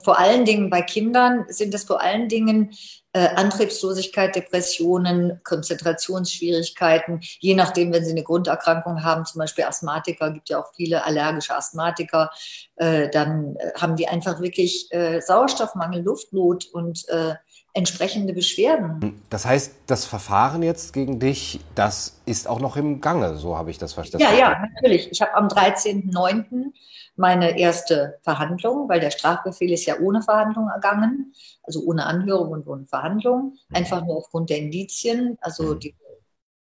Vor 0.03 0.19
allen 0.19 0.45
Dingen 0.45 0.69
bei 0.69 0.81
Kindern 0.81 1.45
sind 1.49 1.73
es 1.73 1.83
vor 1.83 2.01
allen 2.01 2.27
Dingen 2.27 2.73
äh, 3.13 3.27
Antriebslosigkeit, 3.35 4.35
Depressionen, 4.35 5.41
Konzentrationsschwierigkeiten, 5.43 7.19
je 7.39 7.55
nachdem, 7.55 7.91
wenn 7.91 8.05
sie 8.05 8.11
eine 8.11 8.23
Grunderkrankung 8.23 9.03
haben, 9.03 9.25
zum 9.25 9.39
Beispiel 9.39 9.65
Asthmatiker, 9.65 10.31
gibt 10.31 10.49
ja 10.49 10.59
auch 10.59 10.73
viele 10.73 11.03
allergische 11.03 11.55
Asthmatiker, 11.55 12.31
äh, 12.77 13.09
dann 13.09 13.55
äh, 13.57 13.71
haben 13.79 13.95
die 13.97 14.07
einfach 14.07 14.41
wirklich 14.41 14.87
äh, 14.91 15.19
Sauerstoffmangel, 15.19 16.01
Luftnot 16.03 16.67
und 16.71 17.07
äh, 17.09 17.35
entsprechende 17.73 18.33
Beschwerden. 18.33 19.21
Das 19.29 19.45
heißt, 19.45 19.73
das 19.87 20.05
Verfahren 20.05 20.61
jetzt 20.61 20.93
gegen 20.93 21.19
dich, 21.19 21.61
das 21.75 22.21
ist 22.25 22.47
auch 22.47 22.59
noch 22.59 22.75
im 22.75 22.99
Gange, 22.99 23.37
so 23.37 23.57
habe 23.57 23.71
ich 23.71 23.77
das 23.77 23.93
verstanden. 23.93 24.27
Ja, 24.27 24.37
ja, 24.37 24.59
natürlich. 24.59 25.09
Ich 25.11 25.21
habe 25.21 25.33
am 25.35 25.47
13.09. 25.47 26.73
meine 27.15 27.57
erste 27.57 28.19
Verhandlung, 28.23 28.89
weil 28.89 28.99
der 28.99 29.11
Strafbefehl 29.11 29.71
ist 29.71 29.85
ja 29.85 29.99
ohne 29.99 30.21
Verhandlung 30.21 30.67
ergangen, 30.67 31.33
also 31.63 31.81
ohne 31.83 32.05
Anhörung 32.05 32.51
und 32.51 32.67
ohne 32.67 32.85
Verhandlung, 32.85 33.55
einfach 33.73 34.03
nur 34.05 34.17
aufgrund 34.17 34.49
der 34.49 34.57
Indizien, 34.57 35.37
also 35.41 35.75
mhm. 35.75 35.79
die 35.79 35.95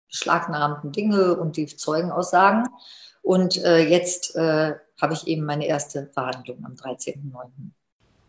beschlagnahmten 0.10 0.92
Dinge 0.92 1.38
und 1.38 1.56
die 1.56 1.68
Zeugenaussagen. 1.68 2.68
Und 3.22 3.58
äh, 3.64 3.88
jetzt 3.88 4.36
äh, 4.36 4.76
habe 5.00 5.14
ich 5.14 5.28
eben 5.28 5.46
meine 5.46 5.66
erste 5.66 6.08
Verhandlung 6.08 6.66
am 6.66 6.74
13.09. 6.74 7.72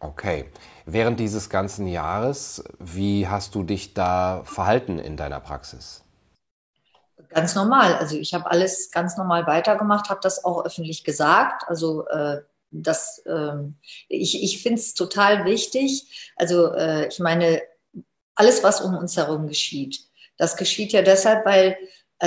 Okay. 0.00 0.50
Während 0.86 1.20
dieses 1.20 1.50
ganzen 1.50 1.86
Jahres, 1.86 2.64
wie 2.78 3.28
hast 3.28 3.54
du 3.54 3.62
dich 3.62 3.92
da 3.92 4.42
verhalten 4.44 4.98
in 4.98 5.16
deiner 5.16 5.40
Praxis? 5.40 6.02
Ganz 7.28 7.54
normal. 7.54 7.94
Also 7.94 8.16
ich 8.16 8.34
habe 8.34 8.50
alles 8.50 8.90
ganz 8.90 9.16
normal 9.16 9.46
weitergemacht, 9.46 10.08
habe 10.08 10.20
das 10.22 10.44
auch 10.44 10.64
öffentlich 10.64 11.04
gesagt. 11.04 11.64
Also 11.68 12.08
äh, 12.08 12.40
das, 12.70 13.18
äh, 13.26 13.52
ich, 14.08 14.42
ich 14.42 14.62
finde 14.62 14.80
es 14.80 14.94
total 14.94 15.44
wichtig. 15.44 16.32
Also 16.36 16.72
äh, 16.72 17.06
ich 17.08 17.18
meine, 17.18 17.60
alles, 18.34 18.64
was 18.64 18.80
um 18.80 18.96
uns 18.96 19.16
herum 19.16 19.46
geschieht, 19.46 20.00
das 20.38 20.56
geschieht 20.56 20.92
ja 20.92 21.02
deshalb, 21.02 21.44
weil 21.44 21.76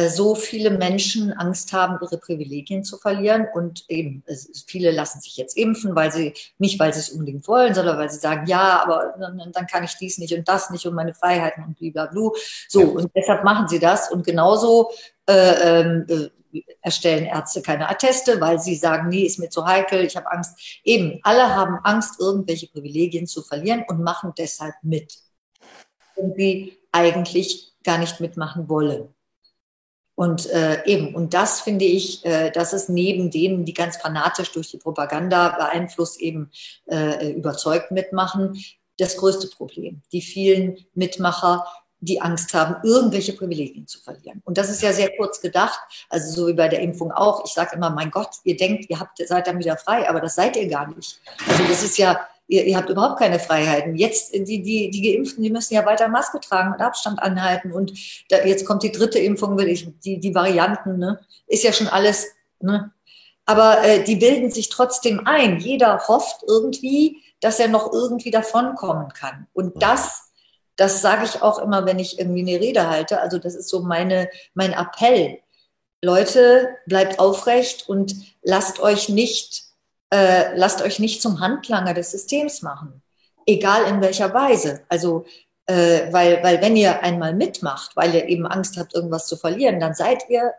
so 0.09 0.33
viele 0.33 0.71
Menschen 0.71 1.31
Angst 1.33 1.71
haben, 1.71 2.00
ihre 2.01 2.17
Privilegien 2.17 2.83
zu 2.83 2.97
verlieren. 2.97 3.47
Und 3.53 3.85
eben, 3.89 4.23
viele 4.67 4.91
lassen 4.91 5.21
sich 5.21 5.38
jetzt 5.38 5.55
impfen, 5.55 5.95
weil 5.95 6.12
sie, 6.12 6.33
nicht 6.57 6.79
weil 6.79 6.93
sie 6.93 7.00
es 7.00 7.09
unbedingt 7.09 7.47
wollen, 7.47 7.75
sondern 7.75 7.97
weil 7.97 8.09
sie 8.09 8.19
sagen, 8.19 8.47
ja, 8.47 8.81
aber 8.83 9.13
dann, 9.19 9.51
dann 9.51 9.67
kann 9.67 9.83
ich 9.83 9.95
dies 9.95 10.17
nicht 10.17 10.33
und 10.33 10.47
das 10.47 10.71
nicht 10.71 10.85
und 10.88 10.95
meine 10.95 11.13
Freiheiten 11.13 11.63
und 11.63 11.77
blablabla. 11.77 12.31
So, 12.67 12.81
ja. 12.81 12.88
und 12.88 13.12
deshalb 13.15 13.43
machen 13.43 13.67
sie 13.67 13.79
das. 13.79 14.12
Und 14.12 14.25
genauso 14.25 14.91
äh, 15.27 15.81
ähm, 15.81 16.05
äh, 16.09 16.29
erstellen 16.81 17.25
Ärzte 17.25 17.62
keine 17.62 17.89
Atteste, 17.89 18.39
weil 18.41 18.59
sie 18.59 18.75
sagen, 18.75 19.09
nee, 19.09 19.23
ist 19.23 19.39
mir 19.39 19.50
zu 19.50 19.65
heikel, 19.65 20.03
ich 20.03 20.15
habe 20.15 20.31
Angst. 20.31 20.81
Eben, 20.83 21.19
alle 21.23 21.55
haben 21.55 21.79
Angst, 21.83 22.19
irgendwelche 22.19 22.67
Privilegien 22.67 23.27
zu 23.27 23.41
verlieren 23.41 23.85
und 23.88 24.01
machen 24.01 24.33
deshalb 24.38 24.75
mit. 24.81 25.17
Und 26.15 26.35
sie 26.35 26.77
eigentlich 26.91 27.73
gar 27.83 27.97
nicht 27.97 28.19
mitmachen 28.19 28.69
wollen. 28.69 29.13
Und 30.15 30.50
äh, 30.51 30.84
eben, 30.86 31.15
und 31.15 31.34
das 31.34 31.62
finde 31.62 31.86
ich, 31.86 32.24
äh, 32.25 32.51
das 32.51 32.74
ist 32.74 32.89
neben 32.89 33.32
denen, 33.32 33.65
die 33.65 33.74
ganz 33.74 33.98
fanatisch 33.98 34.51
durch 34.51 34.70
die 34.70 34.77
Propaganda 34.77 35.50
beeinflusst 35.50 36.22
eben 36.22 36.51
äh, 36.86 37.32
überzeugt 37.32 37.91
mitmachen, 37.91 38.63
das 38.98 39.17
größte 39.17 39.48
Problem. 39.48 40.01
Die 40.12 40.22
vielen 40.22 40.77
Mitmacher, 40.93 41.65
die 42.00 42.22
Angst 42.22 42.53
haben, 42.53 42.75
irgendwelche 42.84 43.34
Privilegien 43.34 43.88
zu 43.88 44.00
verlieren. 44.00 44.41
Und 44.43 44.58
das 44.58 44.70
ist 44.70 44.84
ja 44.84 44.93
sehr 44.93 45.10
kurz 45.17 45.41
gedacht, 45.41 45.79
also 46.10 46.32
so 46.32 46.48
wie 46.48 46.53
bei 46.53 46.67
der 46.67 46.82
Impfung 46.82 47.12
auch. 47.12 47.43
Ich 47.46 47.53
sage 47.53 47.75
immer, 47.75 47.89
mein 47.89 48.12
Gott, 48.12 48.29
ihr 48.43 48.58
denkt, 48.58 48.89
ihr 48.89 49.00
habt, 49.00 49.17
seid 49.25 49.48
dann 49.48 49.60
wieder 49.60 49.77
frei, 49.77 50.08
aber 50.08 50.20
das 50.20 50.36
seid 50.36 50.55
ihr 50.58 50.67
gar 50.67 50.93
nicht. 50.93 51.22
Also 51.48 51.63
das 51.63 51.82
ist 51.82 51.98
ja 51.98 52.20
ihr, 52.47 52.65
ihr 52.65 52.77
habt 52.77 52.89
überhaupt 52.89 53.19
keine 53.19 53.39
Freiheiten. 53.39 53.95
Jetzt, 53.95 54.33
die, 54.33 54.62
die, 54.62 54.89
die 54.91 55.01
Geimpften, 55.01 55.43
die 55.43 55.50
müssen 55.50 55.73
ja 55.73 55.85
weiter 55.85 56.07
Maske 56.07 56.39
tragen 56.39 56.73
und 56.73 56.81
Abstand 56.81 57.21
anhalten. 57.21 57.71
Und 57.71 57.93
da, 58.29 58.43
jetzt 58.45 58.65
kommt 58.65 58.83
die 58.83 58.91
dritte 58.91 59.19
Impfung, 59.19 59.57
will 59.57 59.67
ich, 59.67 59.88
die, 60.01 60.19
die 60.19 60.35
Varianten, 60.35 60.97
ne? 60.97 61.19
Ist 61.47 61.63
ja 61.63 61.73
schon 61.73 61.88
alles, 61.88 62.27
ne? 62.59 62.91
Aber 63.45 63.83
äh, 63.83 64.03
die 64.03 64.15
bilden 64.15 64.51
sich 64.51 64.69
trotzdem 64.69 65.25
ein. 65.25 65.59
Jeder 65.59 66.07
hofft 66.07 66.43
irgendwie, 66.47 67.21
dass 67.41 67.59
er 67.59 67.67
noch 67.67 67.91
irgendwie 67.91 68.31
davonkommen 68.31 69.09
kann. 69.09 69.47
Und 69.53 69.81
das, 69.83 70.31
das 70.77 71.01
sage 71.01 71.25
ich 71.25 71.41
auch 71.41 71.59
immer, 71.59 71.85
wenn 71.85 72.00
ich 72.00 72.19
irgendwie 72.19 72.41
eine 72.41 72.62
Rede 72.62 72.89
halte. 72.89 73.19
Also 73.19 73.38
das 73.38 73.55
ist 73.55 73.67
so 73.67 73.81
meine, 73.81 74.29
mein 74.53 74.71
Appell. 74.71 75.39
Leute, 76.01 76.69
bleibt 76.85 77.19
aufrecht 77.19 77.88
und 77.88 78.15
lasst 78.41 78.79
euch 78.79 79.09
nicht 79.09 79.73
äh, 80.13 80.55
lasst 80.55 80.84
euch 80.84 81.00
nicht 81.00 81.24
zum 81.24 81.39
Handlanger 81.39 81.96
des 81.96 82.12
Systems 82.12 82.62
machen, 82.62 83.01
egal 83.48 83.86
in 83.86 84.00
welcher 84.00 84.32
Weise. 84.32 84.82
Also, 84.88 85.25
äh, 85.65 86.13
weil, 86.13 86.43
weil 86.43 86.62
wenn 86.62 86.75
ihr 86.75 87.01
einmal 87.01 87.34
mitmacht, 87.34 87.96
weil 87.96 88.13
ihr 88.13 88.27
eben 88.27 88.46
Angst 88.46 88.77
habt, 88.77 88.93
irgendwas 88.93 89.25
zu 89.25 89.38
verlieren, 89.38 89.79
dann 89.79 89.96
seid 89.96 90.29
ihr 90.29 90.53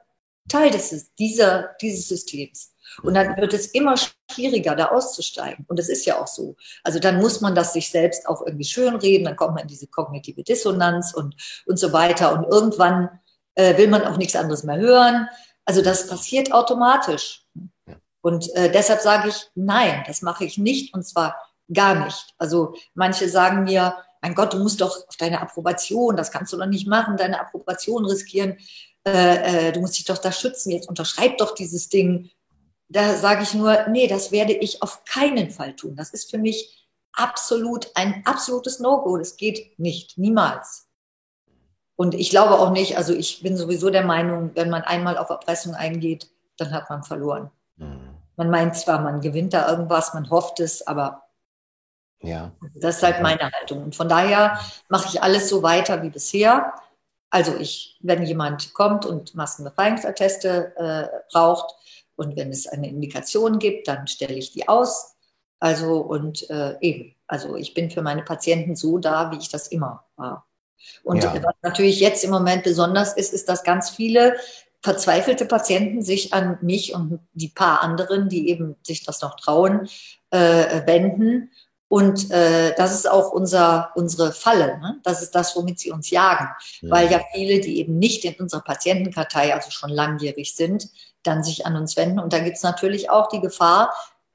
Teil 0.48 0.70
des, 0.70 1.14
dieser, 1.14 1.70
dieses 1.80 2.08
Systems. 2.08 2.74
Und 3.02 3.14
dann 3.14 3.36
wird 3.36 3.54
es 3.54 3.66
immer 3.68 3.94
schwieriger, 3.96 4.74
da 4.74 4.86
auszusteigen. 4.86 5.64
Und 5.68 5.78
das 5.78 5.88
ist 5.88 6.04
ja 6.04 6.20
auch 6.20 6.26
so. 6.26 6.56
Also 6.82 6.98
dann 6.98 7.20
muss 7.20 7.40
man 7.40 7.54
das 7.54 7.72
sich 7.72 7.90
selbst 7.90 8.28
auch 8.28 8.44
irgendwie 8.44 8.64
schönreden, 8.64 9.24
dann 9.24 9.36
kommt 9.36 9.54
man 9.54 9.62
in 9.62 9.68
diese 9.68 9.86
kognitive 9.86 10.42
Dissonanz 10.42 11.14
und, 11.14 11.36
und 11.66 11.78
so 11.78 11.92
weiter. 11.92 12.32
Und 12.32 12.44
irgendwann 12.44 13.20
äh, 13.54 13.76
will 13.78 13.88
man 13.88 14.02
auch 14.02 14.16
nichts 14.16 14.34
anderes 14.34 14.64
mehr 14.64 14.78
hören. 14.78 15.28
Also 15.64 15.80
das 15.80 16.08
passiert 16.08 16.52
automatisch. 16.52 17.46
Und 18.24 18.50
äh, 18.54 18.72
deshalb 18.72 19.02
sage 19.02 19.28
ich, 19.28 19.50
nein, 19.54 20.02
das 20.06 20.22
mache 20.22 20.46
ich 20.46 20.56
nicht 20.56 20.94
und 20.94 21.02
zwar 21.02 21.36
gar 21.70 22.06
nicht. 22.06 22.34
Also 22.38 22.74
manche 22.94 23.28
sagen 23.28 23.64
mir, 23.64 23.98
mein 24.22 24.34
Gott, 24.34 24.54
du 24.54 24.58
musst 24.60 24.80
doch 24.80 25.06
auf 25.06 25.16
deine 25.18 25.42
Approbation, 25.42 26.16
das 26.16 26.30
kannst 26.30 26.50
du 26.50 26.56
doch 26.56 26.64
nicht 26.64 26.86
machen, 26.86 27.18
deine 27.18 27.38
Approbation 27.38 28.06
riskieren, 28.06 28.56
äh, 29.06 29.68
äh, 29.68 29.72
du 29.72 29.80
musst 29.80 29.98
dich 29.98 30.06
doch 30.06 30.16
da 30.16 30.32
schützen, 30.32 30.70
jetzt 30.70 30.88
unterschreib 30.88 31.36
doch 31.36 31.54
dieses 31.54 31.90
Ding. 31.90 32.30
Da 32.88 33.14
sage 33.14 33.42
ich 33.42 33.52
nur, 33.52 33.88
nee, 33.88 34.06
das 34.06 34.32
werde 34.32 34.54
ich 34.54 34.82
auf 34.82 35.04
keinen 35.04 35.50
Fall 35.50 35.76
tun. 35.76 35.94
Das 35.94 36.08
ist 36.08 36.30
für 36.30 36.38
mich 36.38 36.88
absolut 37.12 37.90
ein 37.94 38.22
absolutes 38.24 38.80
No-Go. 38.80 39.18
Das 39.18 39.36
geht 39.36 39.78
nicht, 39.78 40.16
niemals. 40.16 40.88
Und 41.94 42.14
ich 42.14 42.30
glaube 42.30 42.58
auch 42.58 42.70
nicht, 42.70 42.96
also 42.96 43.12
ich 43.12 43.42
bin 43.42 43.58
sowieso 43.58 43.90
der 43.90 44.06
Meinung, 44.06 44.52
wenn 44.54 44.70
man 44.70 44.80
einmal 44.80 45.18
auf 45.18 45.28
Erpressung 45.28 45.74
eingeht, 45.74 46.30
dann 46.56 46.72
hat 46.72 46.88
man 46.88 47.02
verloren. 47.02 47.50
Mhm. 47.76 48.13
Man 48.36 48.50
meint 48.50 48.76
zwar, 48.76 49.00
man 49.00 49.20
gewinnt 49.20 49.54
da 49.54 49.68
irgendwas, 49.68 50.14
man 50.14 50.28
hofft 50.30 50.60
es, 50.60 50.86
aber 50.86 51.24
ja. 52.20 52.52
das 52.74 52.96
ist 52.96 53.02
halt 53.02 53.22
meine 53.22 53.50
Haltung. 53.50 53.84
Und 53.84 53.94
von 53.94 54.08
daher 54.08 54.58
mache 54.88 55.08
ich 55.08 55.22
alles 55.22 55.48
so 55.48 55.62
weiter 55.62 56.02
wie 56.02 56.10
bisher. 56.10 56.72
Also 57.30 57.56
ich, 57.56 57.98
wenn 58.00 58.22
jemand 58.22 58.74
kommt 58.74 59.04
und 59.06 59.34
Maskenbefreiungsatteste 59.34 60.76
äh, 60.76 61.32
braucht 61.32 61.74
und 62.16 62.36
wenn 62.36 62.50
es 62.50 62.66
eine 62.66 62.88
Indikation 62.88 63.58
gibt, 63.58 63.88
dann 63.88 64.06
stelle 64.06 64.34
ich 64.34 64.52
die 64.52 64.68
aus. 64.68 65.16
Also 65.58 65.98
und 65.98 66.48
äh, 66.50 66.76
eben, 66.80 67.14
also 67.26 67.56
ich 67.56 67.74
bin 67.74 67.90
für 67.90 68.02
meine 68.02 68.22
Patienten 68.22 68.76
so 68.76 68.98
da, 68.98 69.30
wie 69.30 69.38
ich 69.38 69.48
das 69.48 69.68
immer 69.68 70.04
war. 70.16 70.46
Und 71.02 71.24
ja. 71.24 71.34
was 71.42 71.54
natürlich 71.62 72.00
jetzt 72.00 72.24
im 72.24 72.30
Moment 72.30 72.62
besonders 72.62 73.14
ist, 73.14 73.32
ist, 73.32 73.48
dass 73.48 73.64
ganz 73.64 73.90
viele 73.90 74.36
verzweifelte 74.84 75.46
Patienten 75.46 76.02
sich 76.02 76.34
an 76.34 76.58
mich 76.60 76.94
und 76.94 77.20
die 77.32 77.48
paar 77.48 77.80
anderen, 77.82 78.28
die 78.28 78.50
eben 78.50 78.76
sich 78.82 79.02
das 79.02 79.22
noch 79.22 79.36
trauen, 79.36 79.88
äh, 80.28 80.86
wenden. 80.86 81.50
Und 81.88 82.30
äh, 82.30 82.74
das 82.76 82.92
ist 82.92 83.10
auch 83.10 83.32
unser, 83.32 83.92
unsere 83.94 84.32
Falle. 84.32 84.78
Ne? 84.80 85.00
Das 85.02 85.22
ist 85.22 85.34
das, 85.34 85.56
womit 85.56 85.78
sie 85.78 85.90
uns 85.90 86.10
jagen. 86.10 86.50
Ja. 86.82 86.90
Weil 86.90 87.10
ja 87.10 87.22
viele, 87.32 87.60
die 87.60 87.78
eben 87.78 87.98
nicht 87.98 88.26
in 88.26 88.34
unserer 88.34 88.60
Patientenkartei, 88.60 89.54
also 89.54 89.70
schon 89.70 89.88
langjährig 89.88 90.54
sind, 90.54 90.90
dann 91.22 91.42
sich 91.42 91.64
an 91.64 91.76
uns 91.76 91.96
wenden. 91.96 92.18
Und 92.18 92.34
da 92.34 92.40
gibt 92.40 92.58
es 92.58 92.62
natürlich 92.62 93.08
auch 93.08 93.28
die 93.28 93.40
Gefahr, 93.40 93.90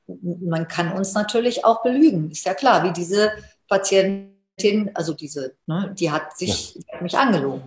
man 0.07 0.67
kann 0.67 0.93
uns 0.93 1.13
natürlich 1.13 1.63
auch 1.63 1.83
belügen. 1.83 2.31
Ist 2.31 2.47
ja 2.47 2.55
klar, 2.55 2.83
wie 2.83 2.91
diese 2.91 3.31
Patientin, 3.67 4.89
also 4.95 5.13
diese, 5.13 5.57
ne, 5.67 5.93
die 5.95 6.09
hat 6.09 6.35
sich, 6.35 6.73
ja. 6.73 6.81
die 6.81 6.91
hat 6.91 7.01
mich 7.03 7.15
angelogen. 7.15 7.61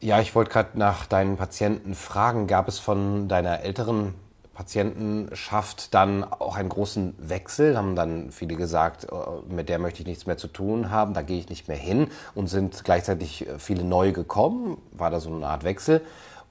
Ja, 0.00 0.20
ich 0.20 0.34
wollte 0.34 0.50
gerade 0.52 0.78
nach 0.78 1.06
deinen 1.06 1.36
Patienten 1.36 1.94
fragen. 1.94 2.46
Gab 2.46 2.68
es 2.68 2.78
von 2.78 3.26
deiner 3.26 3.62
älteren 3.62 4.14
Patientenschaft 4.54 5.92
dann 5.92 6.24
auch 6.24 6.56
einen 6.56 6.68
großen 6.68 7.14
Wechsel? 7.18 7.76
Haben 7.76 7.96
dann 7.96 8.30
viele 8.30 8.54
gesagt, 8.54 9.04
äh, 9.04 9.52
mit 9.52 9.68
der 9.68 9.78
möchte 9.80 10.00
ich 10.00 10.06
nichts 10.06 10.26
mehr 10.26 10.36
zu 10.36 10.48
tun 10.48 10.90
haben, 10.90 11.14
da 11.14 11.22
gehe 11.22 11.38
ich 11.38 11.48
nicht 11.48 11.68
mehr 11.68 11.76
hin 11.76 12.08
und 12.34 12.48
sind 12.48 12.84
gleichzeitig 12.84 13.48
äh, 13.48 13.58
viele 13.58 13.82
neu 13.84 14.12
gekommen? 14.12 14.80
War 14.92 15.10
da 15.10 15.18
so 15.18 15.32
eine 15.32 15.46
Art 15.46 15.64
Wechsel? 15.64 16.00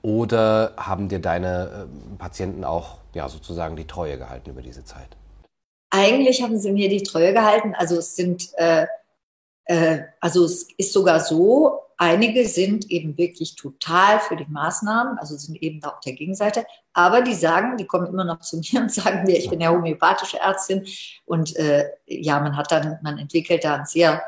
Oder 0.02 0.74
haben 0.78 1.10
dir 1.10 1.20
deine 1.20 1.88
äh, 1.88 2.18
Patienten 2.18 2.64
auch 2.64 2.98
ja, 3.14 3.30
sozusagen 3.30 3.76
die 3.76 3.88
Treue 3.88 4.18
gehalten 4.18 4.50
über 4.50 4.62
diese 4.62 4.84
Zeit? 4.84 5.18
Eigentlich 5.90 6.42
haben 6.42 6.58
sie 6.60 6.72
mir 6.72 6.90
die 6.90 7.04
Treue 7.04 7.34
gehalten. 7.34 7.76
Also 7.76 7.98
es 7.98 8.16
sind, 8.16 8.50
äh, 8.58 8.88
also 10.20 10.46
es 10.46 10.68
ist 10.78 10.94
sogar 10.94 11.20
so, 11.20 11.88
einige 11.98 12.48
sind 12.48 12.90
eben 12.92 13.18
wirklich 13.18 13.56
total 13.56 14.20
für 14.20 14.36
die 14.36 14.46
Maßnahmen, 14.48 15.18
also 15.18 15.36
sind 15.36 15.62
eben 15.62 15.82
da 15.82 15.90
auf 15.90 16.00
der 16.02 16.14
Gegenseite. 16.14 16.66
Aber 16.94 17.22
die 17.22 17.34
sagen, 17.34 17.78
die 17.78 17.86
kommen 17.86 18.08
immer 18.08 18.24
noch 18.24 18.40
zu 18.40 18.58
mir 18.58 18.82
und 18.82 18.92
sagen 18.94 19.24
mir, 19.26 19.38
ich 19.38 19.50
bin 19.50 19.60
ja 19.60 19.72
homöopathische 19.72 20.40
Ärztin. 20.40 20.86
Und 21.26 21.56
äh, 21.58 21.90
ja, 22.06 22.40
man 22.40 22.56
hat 22.56 22.72
dann, 22.72 23.00
man 23.02 23.18
entwickelt 23.18 23.64
da 23.64 23.76
ein 23.76 23.86
sehr 23.86 24.24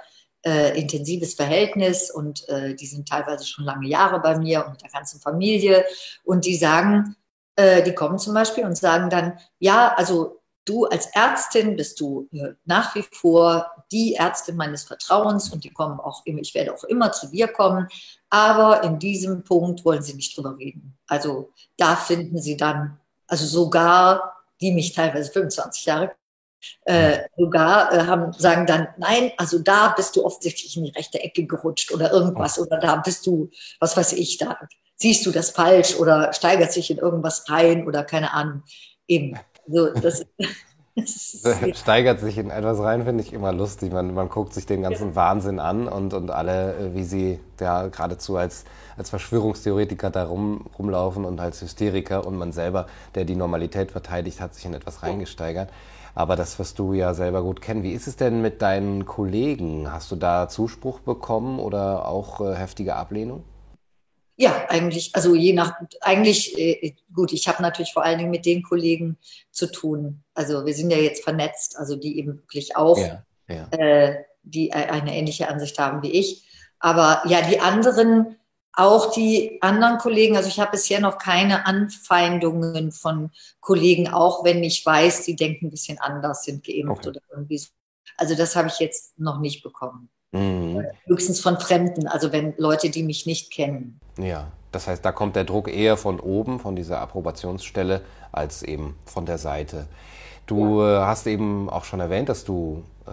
äh, 0.45 0.79
intensives 0.79 1.35
Verhältnis. 1.35 2.11
Und 2.11 2.47
äh, 2.49 2.75
die 2.75 2.87
sind 2.87 3.07
teilweise 3.07 3.45
schon 3.45 3.65
lange 3.65 3.87
Jahre 3.87 4.19
bei 4.19 4.37
mir 4.37 4.65
und 4.65 4.71
mit 4.71 4.81
der 4.81 4.89
ganzen 4.89 5.21
Familie. 5.21 5.85
Und 6.23 6.45
die 6.45 6.55
sagen, 6.57 7.15
äh, 7.55 7.83
die 7.83 7.93
kommen 7.93 8.17
zum 8.17 8.33
Beispiel 8.33 8.65
und 8.65 8.77
sagen 8.77 9.09
dann, 9.09 9.39
ja, 9.59 9.93
also 9.95 10.38
du 10.65 10.85
als 10.85 11.07
Ärztin 11.13 11.75
bist 11.75 11.99
du 11.99 12.27
äh, 12.31 12.53
nach 12.65 12.95
wie 12.95 13.03
vor 13.11 13.71
die 13.91 14.15
Ärztin 14.15 14.55
meines 14.55 14.83
Vertrauens 14.83 15.51
und 15.51 15.63
die 15.63 15.71
kommen 15.71 15.99
auch 15.99 16.25
immer, 16.25 16.39
ich 16.39 16.53
werde 16.53 16.73
auch 16.73 16.83
immer 16.83 17.11
zu 17.11 17.27
dir 17.27 17.47
kommen, 17.47 17.87
aber 18.29 18.83
in 18.83 18.99
diesem 18.99 19.43
Punkt 19.43 19.83
wollen 19.85 20.03
sie 20.03 20.13
nicht 20.13 20.37
drüber 20.37 20.57
reden. 20.57 20.97
Also 21.07 21.51
da 21.77 21.95
finden 21.95 22.39
sie 22.41 22.57
dann, 22.57 22.99
also 23.27 23.45
sogar 23.45 24.35
die 24.61 24.71
mich 24.71 24.93
teilweise 24.93 25.31
25 25.31 25.85
Jahre 25.85 26.11
äh, 26.85 27.19
sogar 27.37 27.93
äh, 27.93 28.05
haben, 28.05 28.33
sagen 28.33 28.65
dann, 28.65 28.89
nein, 28.97 29.31
also 29.37 29.59
da 29.59 29.93
bist 29.95 30.15
du 30.15 30.25
offensichtlich 30.25 30.75
in 30.75 30.83
die 30.83 30.91
rechte 30.91 31.19
Ecke 31.19 31.45
gerutscht 31.45 31.91
oder 31.91 32.11
irgendwas 32.11 32.59
oder 32.59 32.79
da 32.79 32.97
bist 32.97 33.25
du, 33.25 33.49
was 33.79 33.95
weiß 33.95 34.13
ich, 34.13 34.37
da 34.37 34.57
siehst 34.95 35.25
du 35.25 35.31
das 35.31 35.51
falsch 35.51 35.95
oder 35.95 36.33
steigert 36.33 36.73
sich 36.73 36.91
in 36.91 36.97
irgendwas 36.97 37.49
rein 37.49 37.87
oder 37.87 38.03
keine 38.03 38.33
Ahnung. 38.33 38.63
Eben. 39.07 39.39
So, 39.71 39.89
das, 39.93 40.25
steigert 41.73 42.19
sich 42.19 42.37
in 42.37 42.49
etwas 42.49 42.79
rein, 42.79 43.03
finde 43.05 43.23
ich 43.23 43.33
immer 43.33 43.51
lustig. 43.51 43.91
Man, 43.91 44.13
man 44.13 44.29
guckt 44.29 44.53
sich 44.53 44.65
den 44.65 44.81
ganzen 44.81 45.15
Wahnsinn 45.15 45.59
an 45.59 45.87
und, 45.87 46.13
und 46.13 46.31
alle, 46.31 46.73
äh, 46.75 46.95
wie 46.95 47.03
sie 47.03 47.39
ja 47.59 47.87
geradezu 47.87 48.37
als, 48.37 48.65
als 48.97 49.09
Verschwörungstheoretiker 49.09 50.09
da 50.09 50.25
rum, 50.25 50.65
rumlaufen 50.77 51.25
und 51.25 51.39
als 51.39 51.61
Hysteriker 51.61 52.25
und 52.25 52.37
man 52.37 52.51
selber, 52.51 52.87
der 53.15 53.25
die 53.25 53.35
Normalität 53.35 53.91
verteidigt, 53.91 54.41
hat 54.41 54.55
sich 54.55 54.65
in 54.65 54.73
etwas 54.73 55.03
reingesteigert. 55.03 55.69
Aber 56.15 56.35
das 56.35 56.57
wirst 56.59 56.79
du 56.79 56.93
ja 56.93 57.13
selber 57.13 57.43
gut 57.43 57.61
kennen. 57.61 57.83
Wie 57.83 57.93
ist 57.93 58.07
es 58.07 58.15
denn 58.15 58.41
mit 58.41 58.61
deinen 58.61 59.05
Kollegen? 59.05 59.91
Hast 59.91 60.11
du 60.11 60.15
da 60.15 60.49
Zuspruch 60.49 60.99
bekommen 60.99 61.59
oder 61.59 62.07
auch 62.07 62.41
äh, 62.41 62.55
heftige 62.55 62.95
Ablehnung? 62.95 63.43
Ja, 64.41 64.67
eigentlich, 64.69 65.13
also 65.15 65.35
je 65.35 65.51
nach, 65.51 65.73
eigentlich, 65.99 66.57
äh, 66.57 66.95
gut, 67.13 67.33
ich 67.33 67.49
habe 67.49 67.61
natürlich 67.61 67.91
vor 67.91 68.05
allen 68.05 68.19
Dingen 68.19 68.31
mit 68.31 68.45
den 68.45 68.63
Kollegen 68.63 69.17
zu 69.51 69.69
tun. 69.69 70.23
Also 70.33 70.65
wir 70.65 70.73
sind 70.73 70.91
ja 70.91 70.97
jetzt 70.97 71.25
vernetzt, 71.25 71.75
also 71.77 71.97
die 71.97 72.17
eben 72.17 72.37
wirklich 72.37 72.77
auch, 72.77 72.97
ja, 72.97 73.25
ja. 73.49 73.67
Äh, 73.71 74.23
die 74.43 74.71
eine 74.71 75.13
ähnliche 75.13 75.49
Ansicht 75.49 75.77
haben 75.77 76.01
wie 76.03 76.11
ich. 76.11 76.45
Aber 76.79 77.21
ja, 77.25 77.41
die 77.41 77.59
anderen, 77.59 78.37
auch 78.71 79.13
die 79.13 79.61
anderen 79.61 79.97
Kollegen, 79.97 80.37
also 80.37 80.47
ich 80.47 80.61
habe 80.61 80.71
bisher 80.71 81.01
noch 81.01 81.17
keine 81.17 81.65
Anfeindungen 81.65 82.93
von 82.93 83.31
Kollegen, 83.59 84.07
auch 84.07 84.45
wenn 84.45 84.63
ich 84.63 84.85
weiß, 84.85 85.25
die 85.25 85.35
denken 85.35 85.67
ein 85.67 85.71
bisschen 85.71 85.99
anders, 85.99 86.45
sind 86.45 86.63
geimpft 86.63 87.05
okay. 87.05 87.09
oder 87.09 87.21
irgendwie 87.29 87.57
so. 87.57 87.67
Also 88.15 88.35
das 88.35 88.55
habe 88.55 88.69
ich 88.69 88.79
jetzt 88.79 89.19
noch 89.19 89.41
nicht 89.41 89.63
bekommen. 89.63 90.09
Mhm. 90.31 90.85
Höchstens 91.05 91.39
von 91.39 91.59
Fremden, 91.59 92.07
also 92.07 92.31
wenn 92.31 92.53
Leute, 92.57 92.89
die 92.89 93.03
mich 93.03 93.25
nicht 93.25 93.51
kennen. 93.51 93.99
Ja, 94.17 94.51
das 94.71 94.87
heißt, 94.87 95.03
da 95.03 95.11
kommt 95.11 95.35
der 95.35 95.43
Druck 95.43 95.67
eher 95.67 95.97
von 95.97 96.19
oben, 96.19 96.59
von 96.59 96.75
dieser 96.75 97.01
Approbationsstelle, 97.01 98.01
als 98.31 98.61
eben 98.61 98.95
von 99.05 99.25
der 99.25 99.37
Seite. 99.37 99.87
Du 100.45 100.81
ja. 100.81 101.03
Äh, 101.03 101.05
hast 101.05 101.27
eben 101.27 101.69
auch 101.69 101.83
schon 101.83 101.99
erwähnt, 101.99 102.29
dass 102.29 102.43
du 102.43 102.83
äh, 103.07 103.11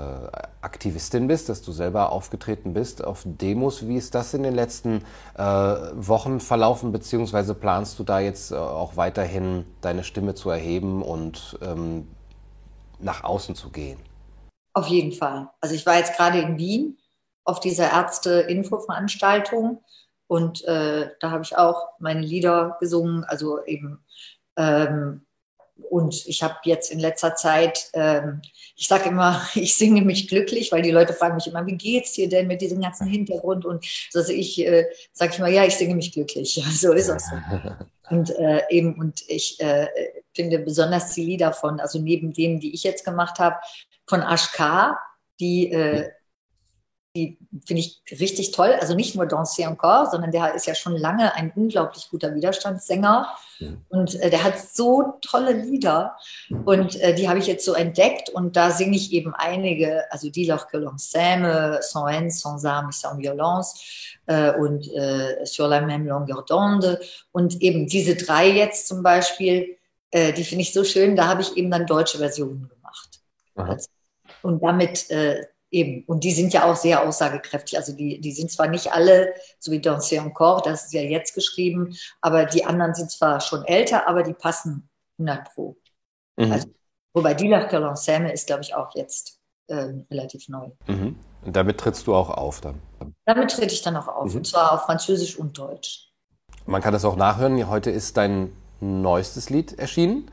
Aktivistin 0.61 1.27
bist, 1.27 1.49
dass 1.49 1.63
du 1.63 1.73
selber 1.73 2.13
aufgetreten 2.13 2.75
bist 2.75 3.05
auf 3.05 3.23
Demos. 3.25 3.87
Wie 3.87 3.97
ist 3.97 4.15
das 4.15 4.35
in 4.35 4.43
den 4.43 4.55
letzten 4.55 5.03
äh, 5.37 5.43
Wochen 5.43 6.41
verlaufen, 6.41 6.93
beziehungsweise 6.93 7.55
planst 7.55 7.99
du 7.99 8.05
da 8.05 8.21
jetzt 8.21 8.53
äh, 8.53 8.57
auch 8.57 8.97
weiterhin 8.97 9.65
deine 9.81 10.05
Stimme 10.05 10.35
zu 10.35 10.51
erheben 10.51 11.03
und 11.03 11.59
ähm, 11.63 12.09
nach 12.99 13.25
außen 13.25 13.55
zu 13.55 13.71
gehen? 13.71 13.99
Auf 14.75 14.87
jeden 14.89 15.13
Fall. 15.13 15.49
Also 15.61 15.75
ich 15.75 15.87
war 15.87 15.97
jetzt 15.97 16.17
gerade 16.17 16.41
in 16.41 16.59
Wien 16.59 16.99
auf 17.47 17.61
dieser 17.61 17.91
Ärzte-Info-Veranstaltung 17.91 19.83
und 20.27 20.65
äh, 20.65 21.11
da 21.21 21.31
habe 21.31 21.45
ich 21.45 21.57
auch 21.57 21.89
meine 21.99 22.21
Lieder 22.21 22.77
gesungen, 22.81 23.25
also 23.25 23.65
eben 23.65 24.05
ähm, 24.57 25.27
und 25.91 26.27
ich 26.27 26.43
habe 26.43 26.57
jetzt 26.65 26.91
in 26.91 26.99
letzter 26.99 27.35
Zeit, 27.35 27.91
ähm, 27.93 28.41
ich 28.77 28.89
sage 28.89 29.11
immer, 29.11 29.47
ich 29.55 29.75
singe 29.75 30.03
mich 30.03 30.29
glücklich, 30.29 30.73
weil 30.73 30.83
die 30.83 30.91
Leute 30.91 31.13
fragen 31.13 31.37
mich 31.37 31.47
immer, 31.47 31.67
wie 31.67 31.77
geht's 31.77 32.13
dir 32.13 32.29
denn 32.29 32.47
mit 32.47 32.61
diesem 32.61 32.81
ganzen 32.81 33.07
Hintergrund? 33.07 33.65
Und 33.65 33.85
so 34.11 34.21
also 34.21 34.33
ich 34.33 34.59
äh, 34.67 34.87
sage 35.13 35.33
ich 35.35 35.39
mal, 35.39 35.53
ja, 35.53 35.65
ich 35.65 35.77
singe 35.77 35.95
mich 35.95 36.13
glücklich. 36.13 36.63
So 36.77 36.93
ist 36.93 37.09
es. 37.09 37.25
Und 38.11 38.31
äh, 38.39 38.63
eben, 38.71 38.95
und 39.01 39.23
ich 39.27 39.59
äh, 39.59 39.89
finde 40.33 40.61
besonders 40.61 41.13
die 41.15 41.25
Lieder 41.25 41.53
von, 41.53 41.81
also 41.81 41.99
neben 41.99 42.33
denen, 42.33 42.61
die 42.61 42.73
ich 42.73 42.85
jetzt 42.85 43.05
gemacht 43.05 43.41
habe, 43.41 43.57
von 44.07 44.23
Ashkar, 44.23 45.01
die 45.41 45.73
äh, 45.73 46.11
die 47.17 47.39
finde 47.65 47.81
ich 47.81 48.03
richtig 48.21 48.53
toll. 48.53 48.75
Also 48.81 48.95
nicht 48.95 49.15
nur 49.17 49.27
Danser 49.27 49.65
encore, 49.65 50.09
sondern 50.11 50.31
der 50.31 50.55
ist 50.55 50.67
ja 50.67 50.75
schon 50.75 50.97
lange 50.97 51.35
ein 51.35 51.53
unglaublich 51.57 52.09
guter 52.11 52.35
Widerstandssänger. 52.35 53.29
Mhm. 53.59 53.81
Und 53.89 54.15
äh, 54.21 54.31
der 54.31 54.45
hat 54.45 54.59
so 54.59 55.15
tolle 55.23 55.53
Lieder. 55.53 56.17
Und 56.65 57.01
äh, 57.01 57.15
die 57.15 57.29
habe 57.29 57.39
ich 57.39 57.47
jetzt 57.47 57.65
so 57.65 57.73
entdeckt. 57.73 58.29
Und 58.29 58.57
da 58.57 58.71
singe 58.71 58.97
ich 58.97 59.13
eben 59.13 59.35
einige, 59.35 60.05
also 60.13 60.31
Die 60.31 60.45
leur 60.45 60.69
que 60.69 60.77
l'on 60.77 60.99
s'aime, 60.99 61.79
Sans 61.81 62.07
haine, 62.09 62.31
sans 62.31 62.65
arme, 62.65 62.93
sans 62.93 63.19
violence 63.19 63.75
äh, 64.27 64.53
und 64.53 64.87
äh, 64.93 65.45
Sur 65.45 65.69
la 65.69 65.81
même 65.81 66.07
longueur 66.07 66.45
d'onde. 66.45 67.01
Und 67.33 67.63
eben 67.63 67.87
diese 67.87 68.15
drei 68.17 68.49
jetzt 68.51 68.87
zum 68.87 69.03
Beispiel, 69.03 69.77
äh, 70.11 70.33
die 70.33 70.45
finde 70.45 70.63
ich 70.63 70.73
so 70.73 70.85
schön. 70.85 71.17
Da 71.17 71.27
habe 71.27 71.43
ich 71.43 71.57
eben 71.57 71.71
dann 71.71 71.87
deutsche 71.87 72.19
Versionen 72.19 72.69
gemacht. 72.69 73.21
Aha. 73.57 73.77
Und 74.43 74.63
damit 74.63 75.11
äh, 75.11 75.47
Eben. 75.77 76.05
Und 76.07 76.25
die 76.25 76.33
sind 76.33 76.55
ja 76.55 76.65
auch 76.65 76.75
sehr 76.75 77.07
aussagekräftig. 77.07 77.77
Also 77.77 77.93
die, 77.93 78.19
die 78.19 78.33
sind 78.33 78.51
zwar 78.51 78.67
nicht 78.67 78.93
alle, 78.95 79.35
so 79.59 79.71
wie 79.71 79.79
Danser 79.79 80.17
encore, 80.17 80.63
das 80.65 80.87
ist 80.87 80.95
ja 80.95 81.03
jetzt 81.03 81.35
geschrieben, 81.35 81.95
aber 82.23 82.47
die 82.47 82.65
anderen 82.65 82.95
sind 82.95 83.11
zwar 83.11 83.41
schon 83.41 83.63
älter, 83.67 84.09
aber 84.09 84.23
die 84.23 84.33
passen 84.33 84.89
100 85.19 85.53
pro. 85.53 85.77
Mhm. 86.39 86.51
Also, 86.51 86.69
wobei 87.13 87.35
die 87.35 87.49
La 87.49 87.69
L'Ensemble 87.69 88.33
ist, 88.33 88.47
glaube 88.47 88.63
ich, 88.63 88.75
auch 88.75 88.95
jetzt 88.95 89.39
ähm, 89.69 90.07
relativ 90.11 90.49
neu. 90.49 90.71
Mhm. 90.87 91.19
Und 91.45 91.55
damit 91.55 91.77
trittst 91.77 92.07
du 92.07 92.15
auch 92.15 92.31
auf 92.31 92.63
dann? 92.63 92.81
Damit 93.27 93.51
trete 93.51 93.75
ich 93.75 93.83
dann 93.83 93.99
auch 93.99 94.09
auf, 94.09 94.31
mhm. 94.31 94.39
und 94.39 94.47
zwar 94.47 94.73
auf 94.73 94.85
Französisch 94.87 95.39
und 95.39 95.59
Deutsch. 95.59 96.11
Man 96.65 96.81
kann 96.81 96.95
das 96.95 97.05
auch 97.05 97.17
nachhören. 97.17 97.69
Heute 97.69 97.91
ist 97.91 98.17
dein 98.17 98.51
neuestes 98.81 99.51
Lied 99.51 99.79
erschienen. 99.79 100.31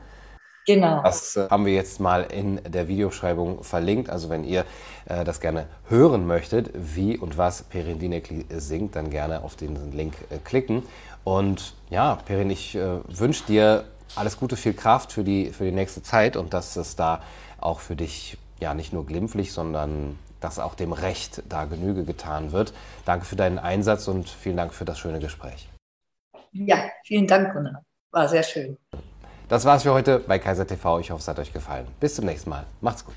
Genau. 0.66 1.02
Das 1.02 1.36
äh, 1.36 1.48
haben 1.50 1.66
wir 1.66 1.74
jetzt 1.74 2.00
mal 2.00 2.22
in 2.22 2.60
der 2.66 2.88
Videobeschreibung 2.88 3.62
verlinkt. 3.62 4.08
Also 4.10 4.30
wenn 4.30 4.44
ihr 4.44 4.64
äh, 5.06 5.24
das 5.24 5.40
gerne 5.40 5.66
hören 5.88 6.26
möchtet, 6.26 6.70
wie 6.74 7.18
und 7.18 7.36
was 7.36 7.62
Perin 7.64 7.98
Dinekli 7.98 8.46
singt, 8.56 8.96
dann 8.96 9.10
gerne 9.10 9.42
auf 9.42 9.56
den 9.56 9.92
Link 9.92 10.14
äh, 10.30 10.38
klicken. 10.38 10.82
Und 11.22 11.74
ja, 11.90 12.18
Perin, 12.24 12.50
ich 12.50 12.74
äh, 12.74 12.98
wünsche 13.08 13.44
dir 13.44 13.84
alles 14.16 14.38
Gute, 14.38 14.56
viel 14.56 14.74
Kraft 14.74 15.12
für 15.12 15.24
die, 15.24 15.50
für 15.50 15.64
die 15.64 15.72
nächste 15.72 16.02
Zeit 16.02 16.36
und 16.36 16.54
dass 16.54 16.76
es 16.76 16.96
da 16.96 17.22
auch 17.58 17.80
für 17.80 17.96
dich 17.96 18.38
ja 18.60 18.74
nicht 18.74 18.92
nur 18.92 19.06
glimpflich, 19.06 19.52
sondern 19.52 20.18
dass 20.40 20.58
auch 20.58 20.74
dem 20.74 20.92
Recht 20.92 21.42
da 21.48 21.64
Genüge 21.64 22.04
getan 22.04 22.52
wird. 22.52 22.74
Danke 23.04 23.24
für 23.24 23.36
deinen 23.36 23.58
Einsatz 23.58 24.08
und 24.08 24.28
vielen 24.28 24.56
Dank 24.56 24.74
für 24.74 24.84
das 24.84 24.98
schöne 24.98 25.18
Gespräch. 25.18 25.68
Ja, 26.52 26.84
vielen 27.04 27.26
Dank, 27.26 27.52
Gunnar. 27.52 27.82
War 28.10 28.28
sehr 28.28 28.42
schön. 28.42 28.76
Das 29.48 29.64
war's 29.64 29.82
für 29.82 29.92
heute 29.92 30.20
bei 30.20 30.38
Kaiser 30.38 30.66
TV. 30.66 31.00
Ich 31.00 31.10
hoffe, 31.10 31.20
es 31.20 31.28
hat 31.28 31.38
euch 31.38 31.52
gefallen. 31.52 31.86
Bis 32.00 32.14
zum 32.14 32.24
nächsten 32.24 32.50
Mal. 32.50 32.64
Macht's 32.80 33.04
gut. 33.04 33.14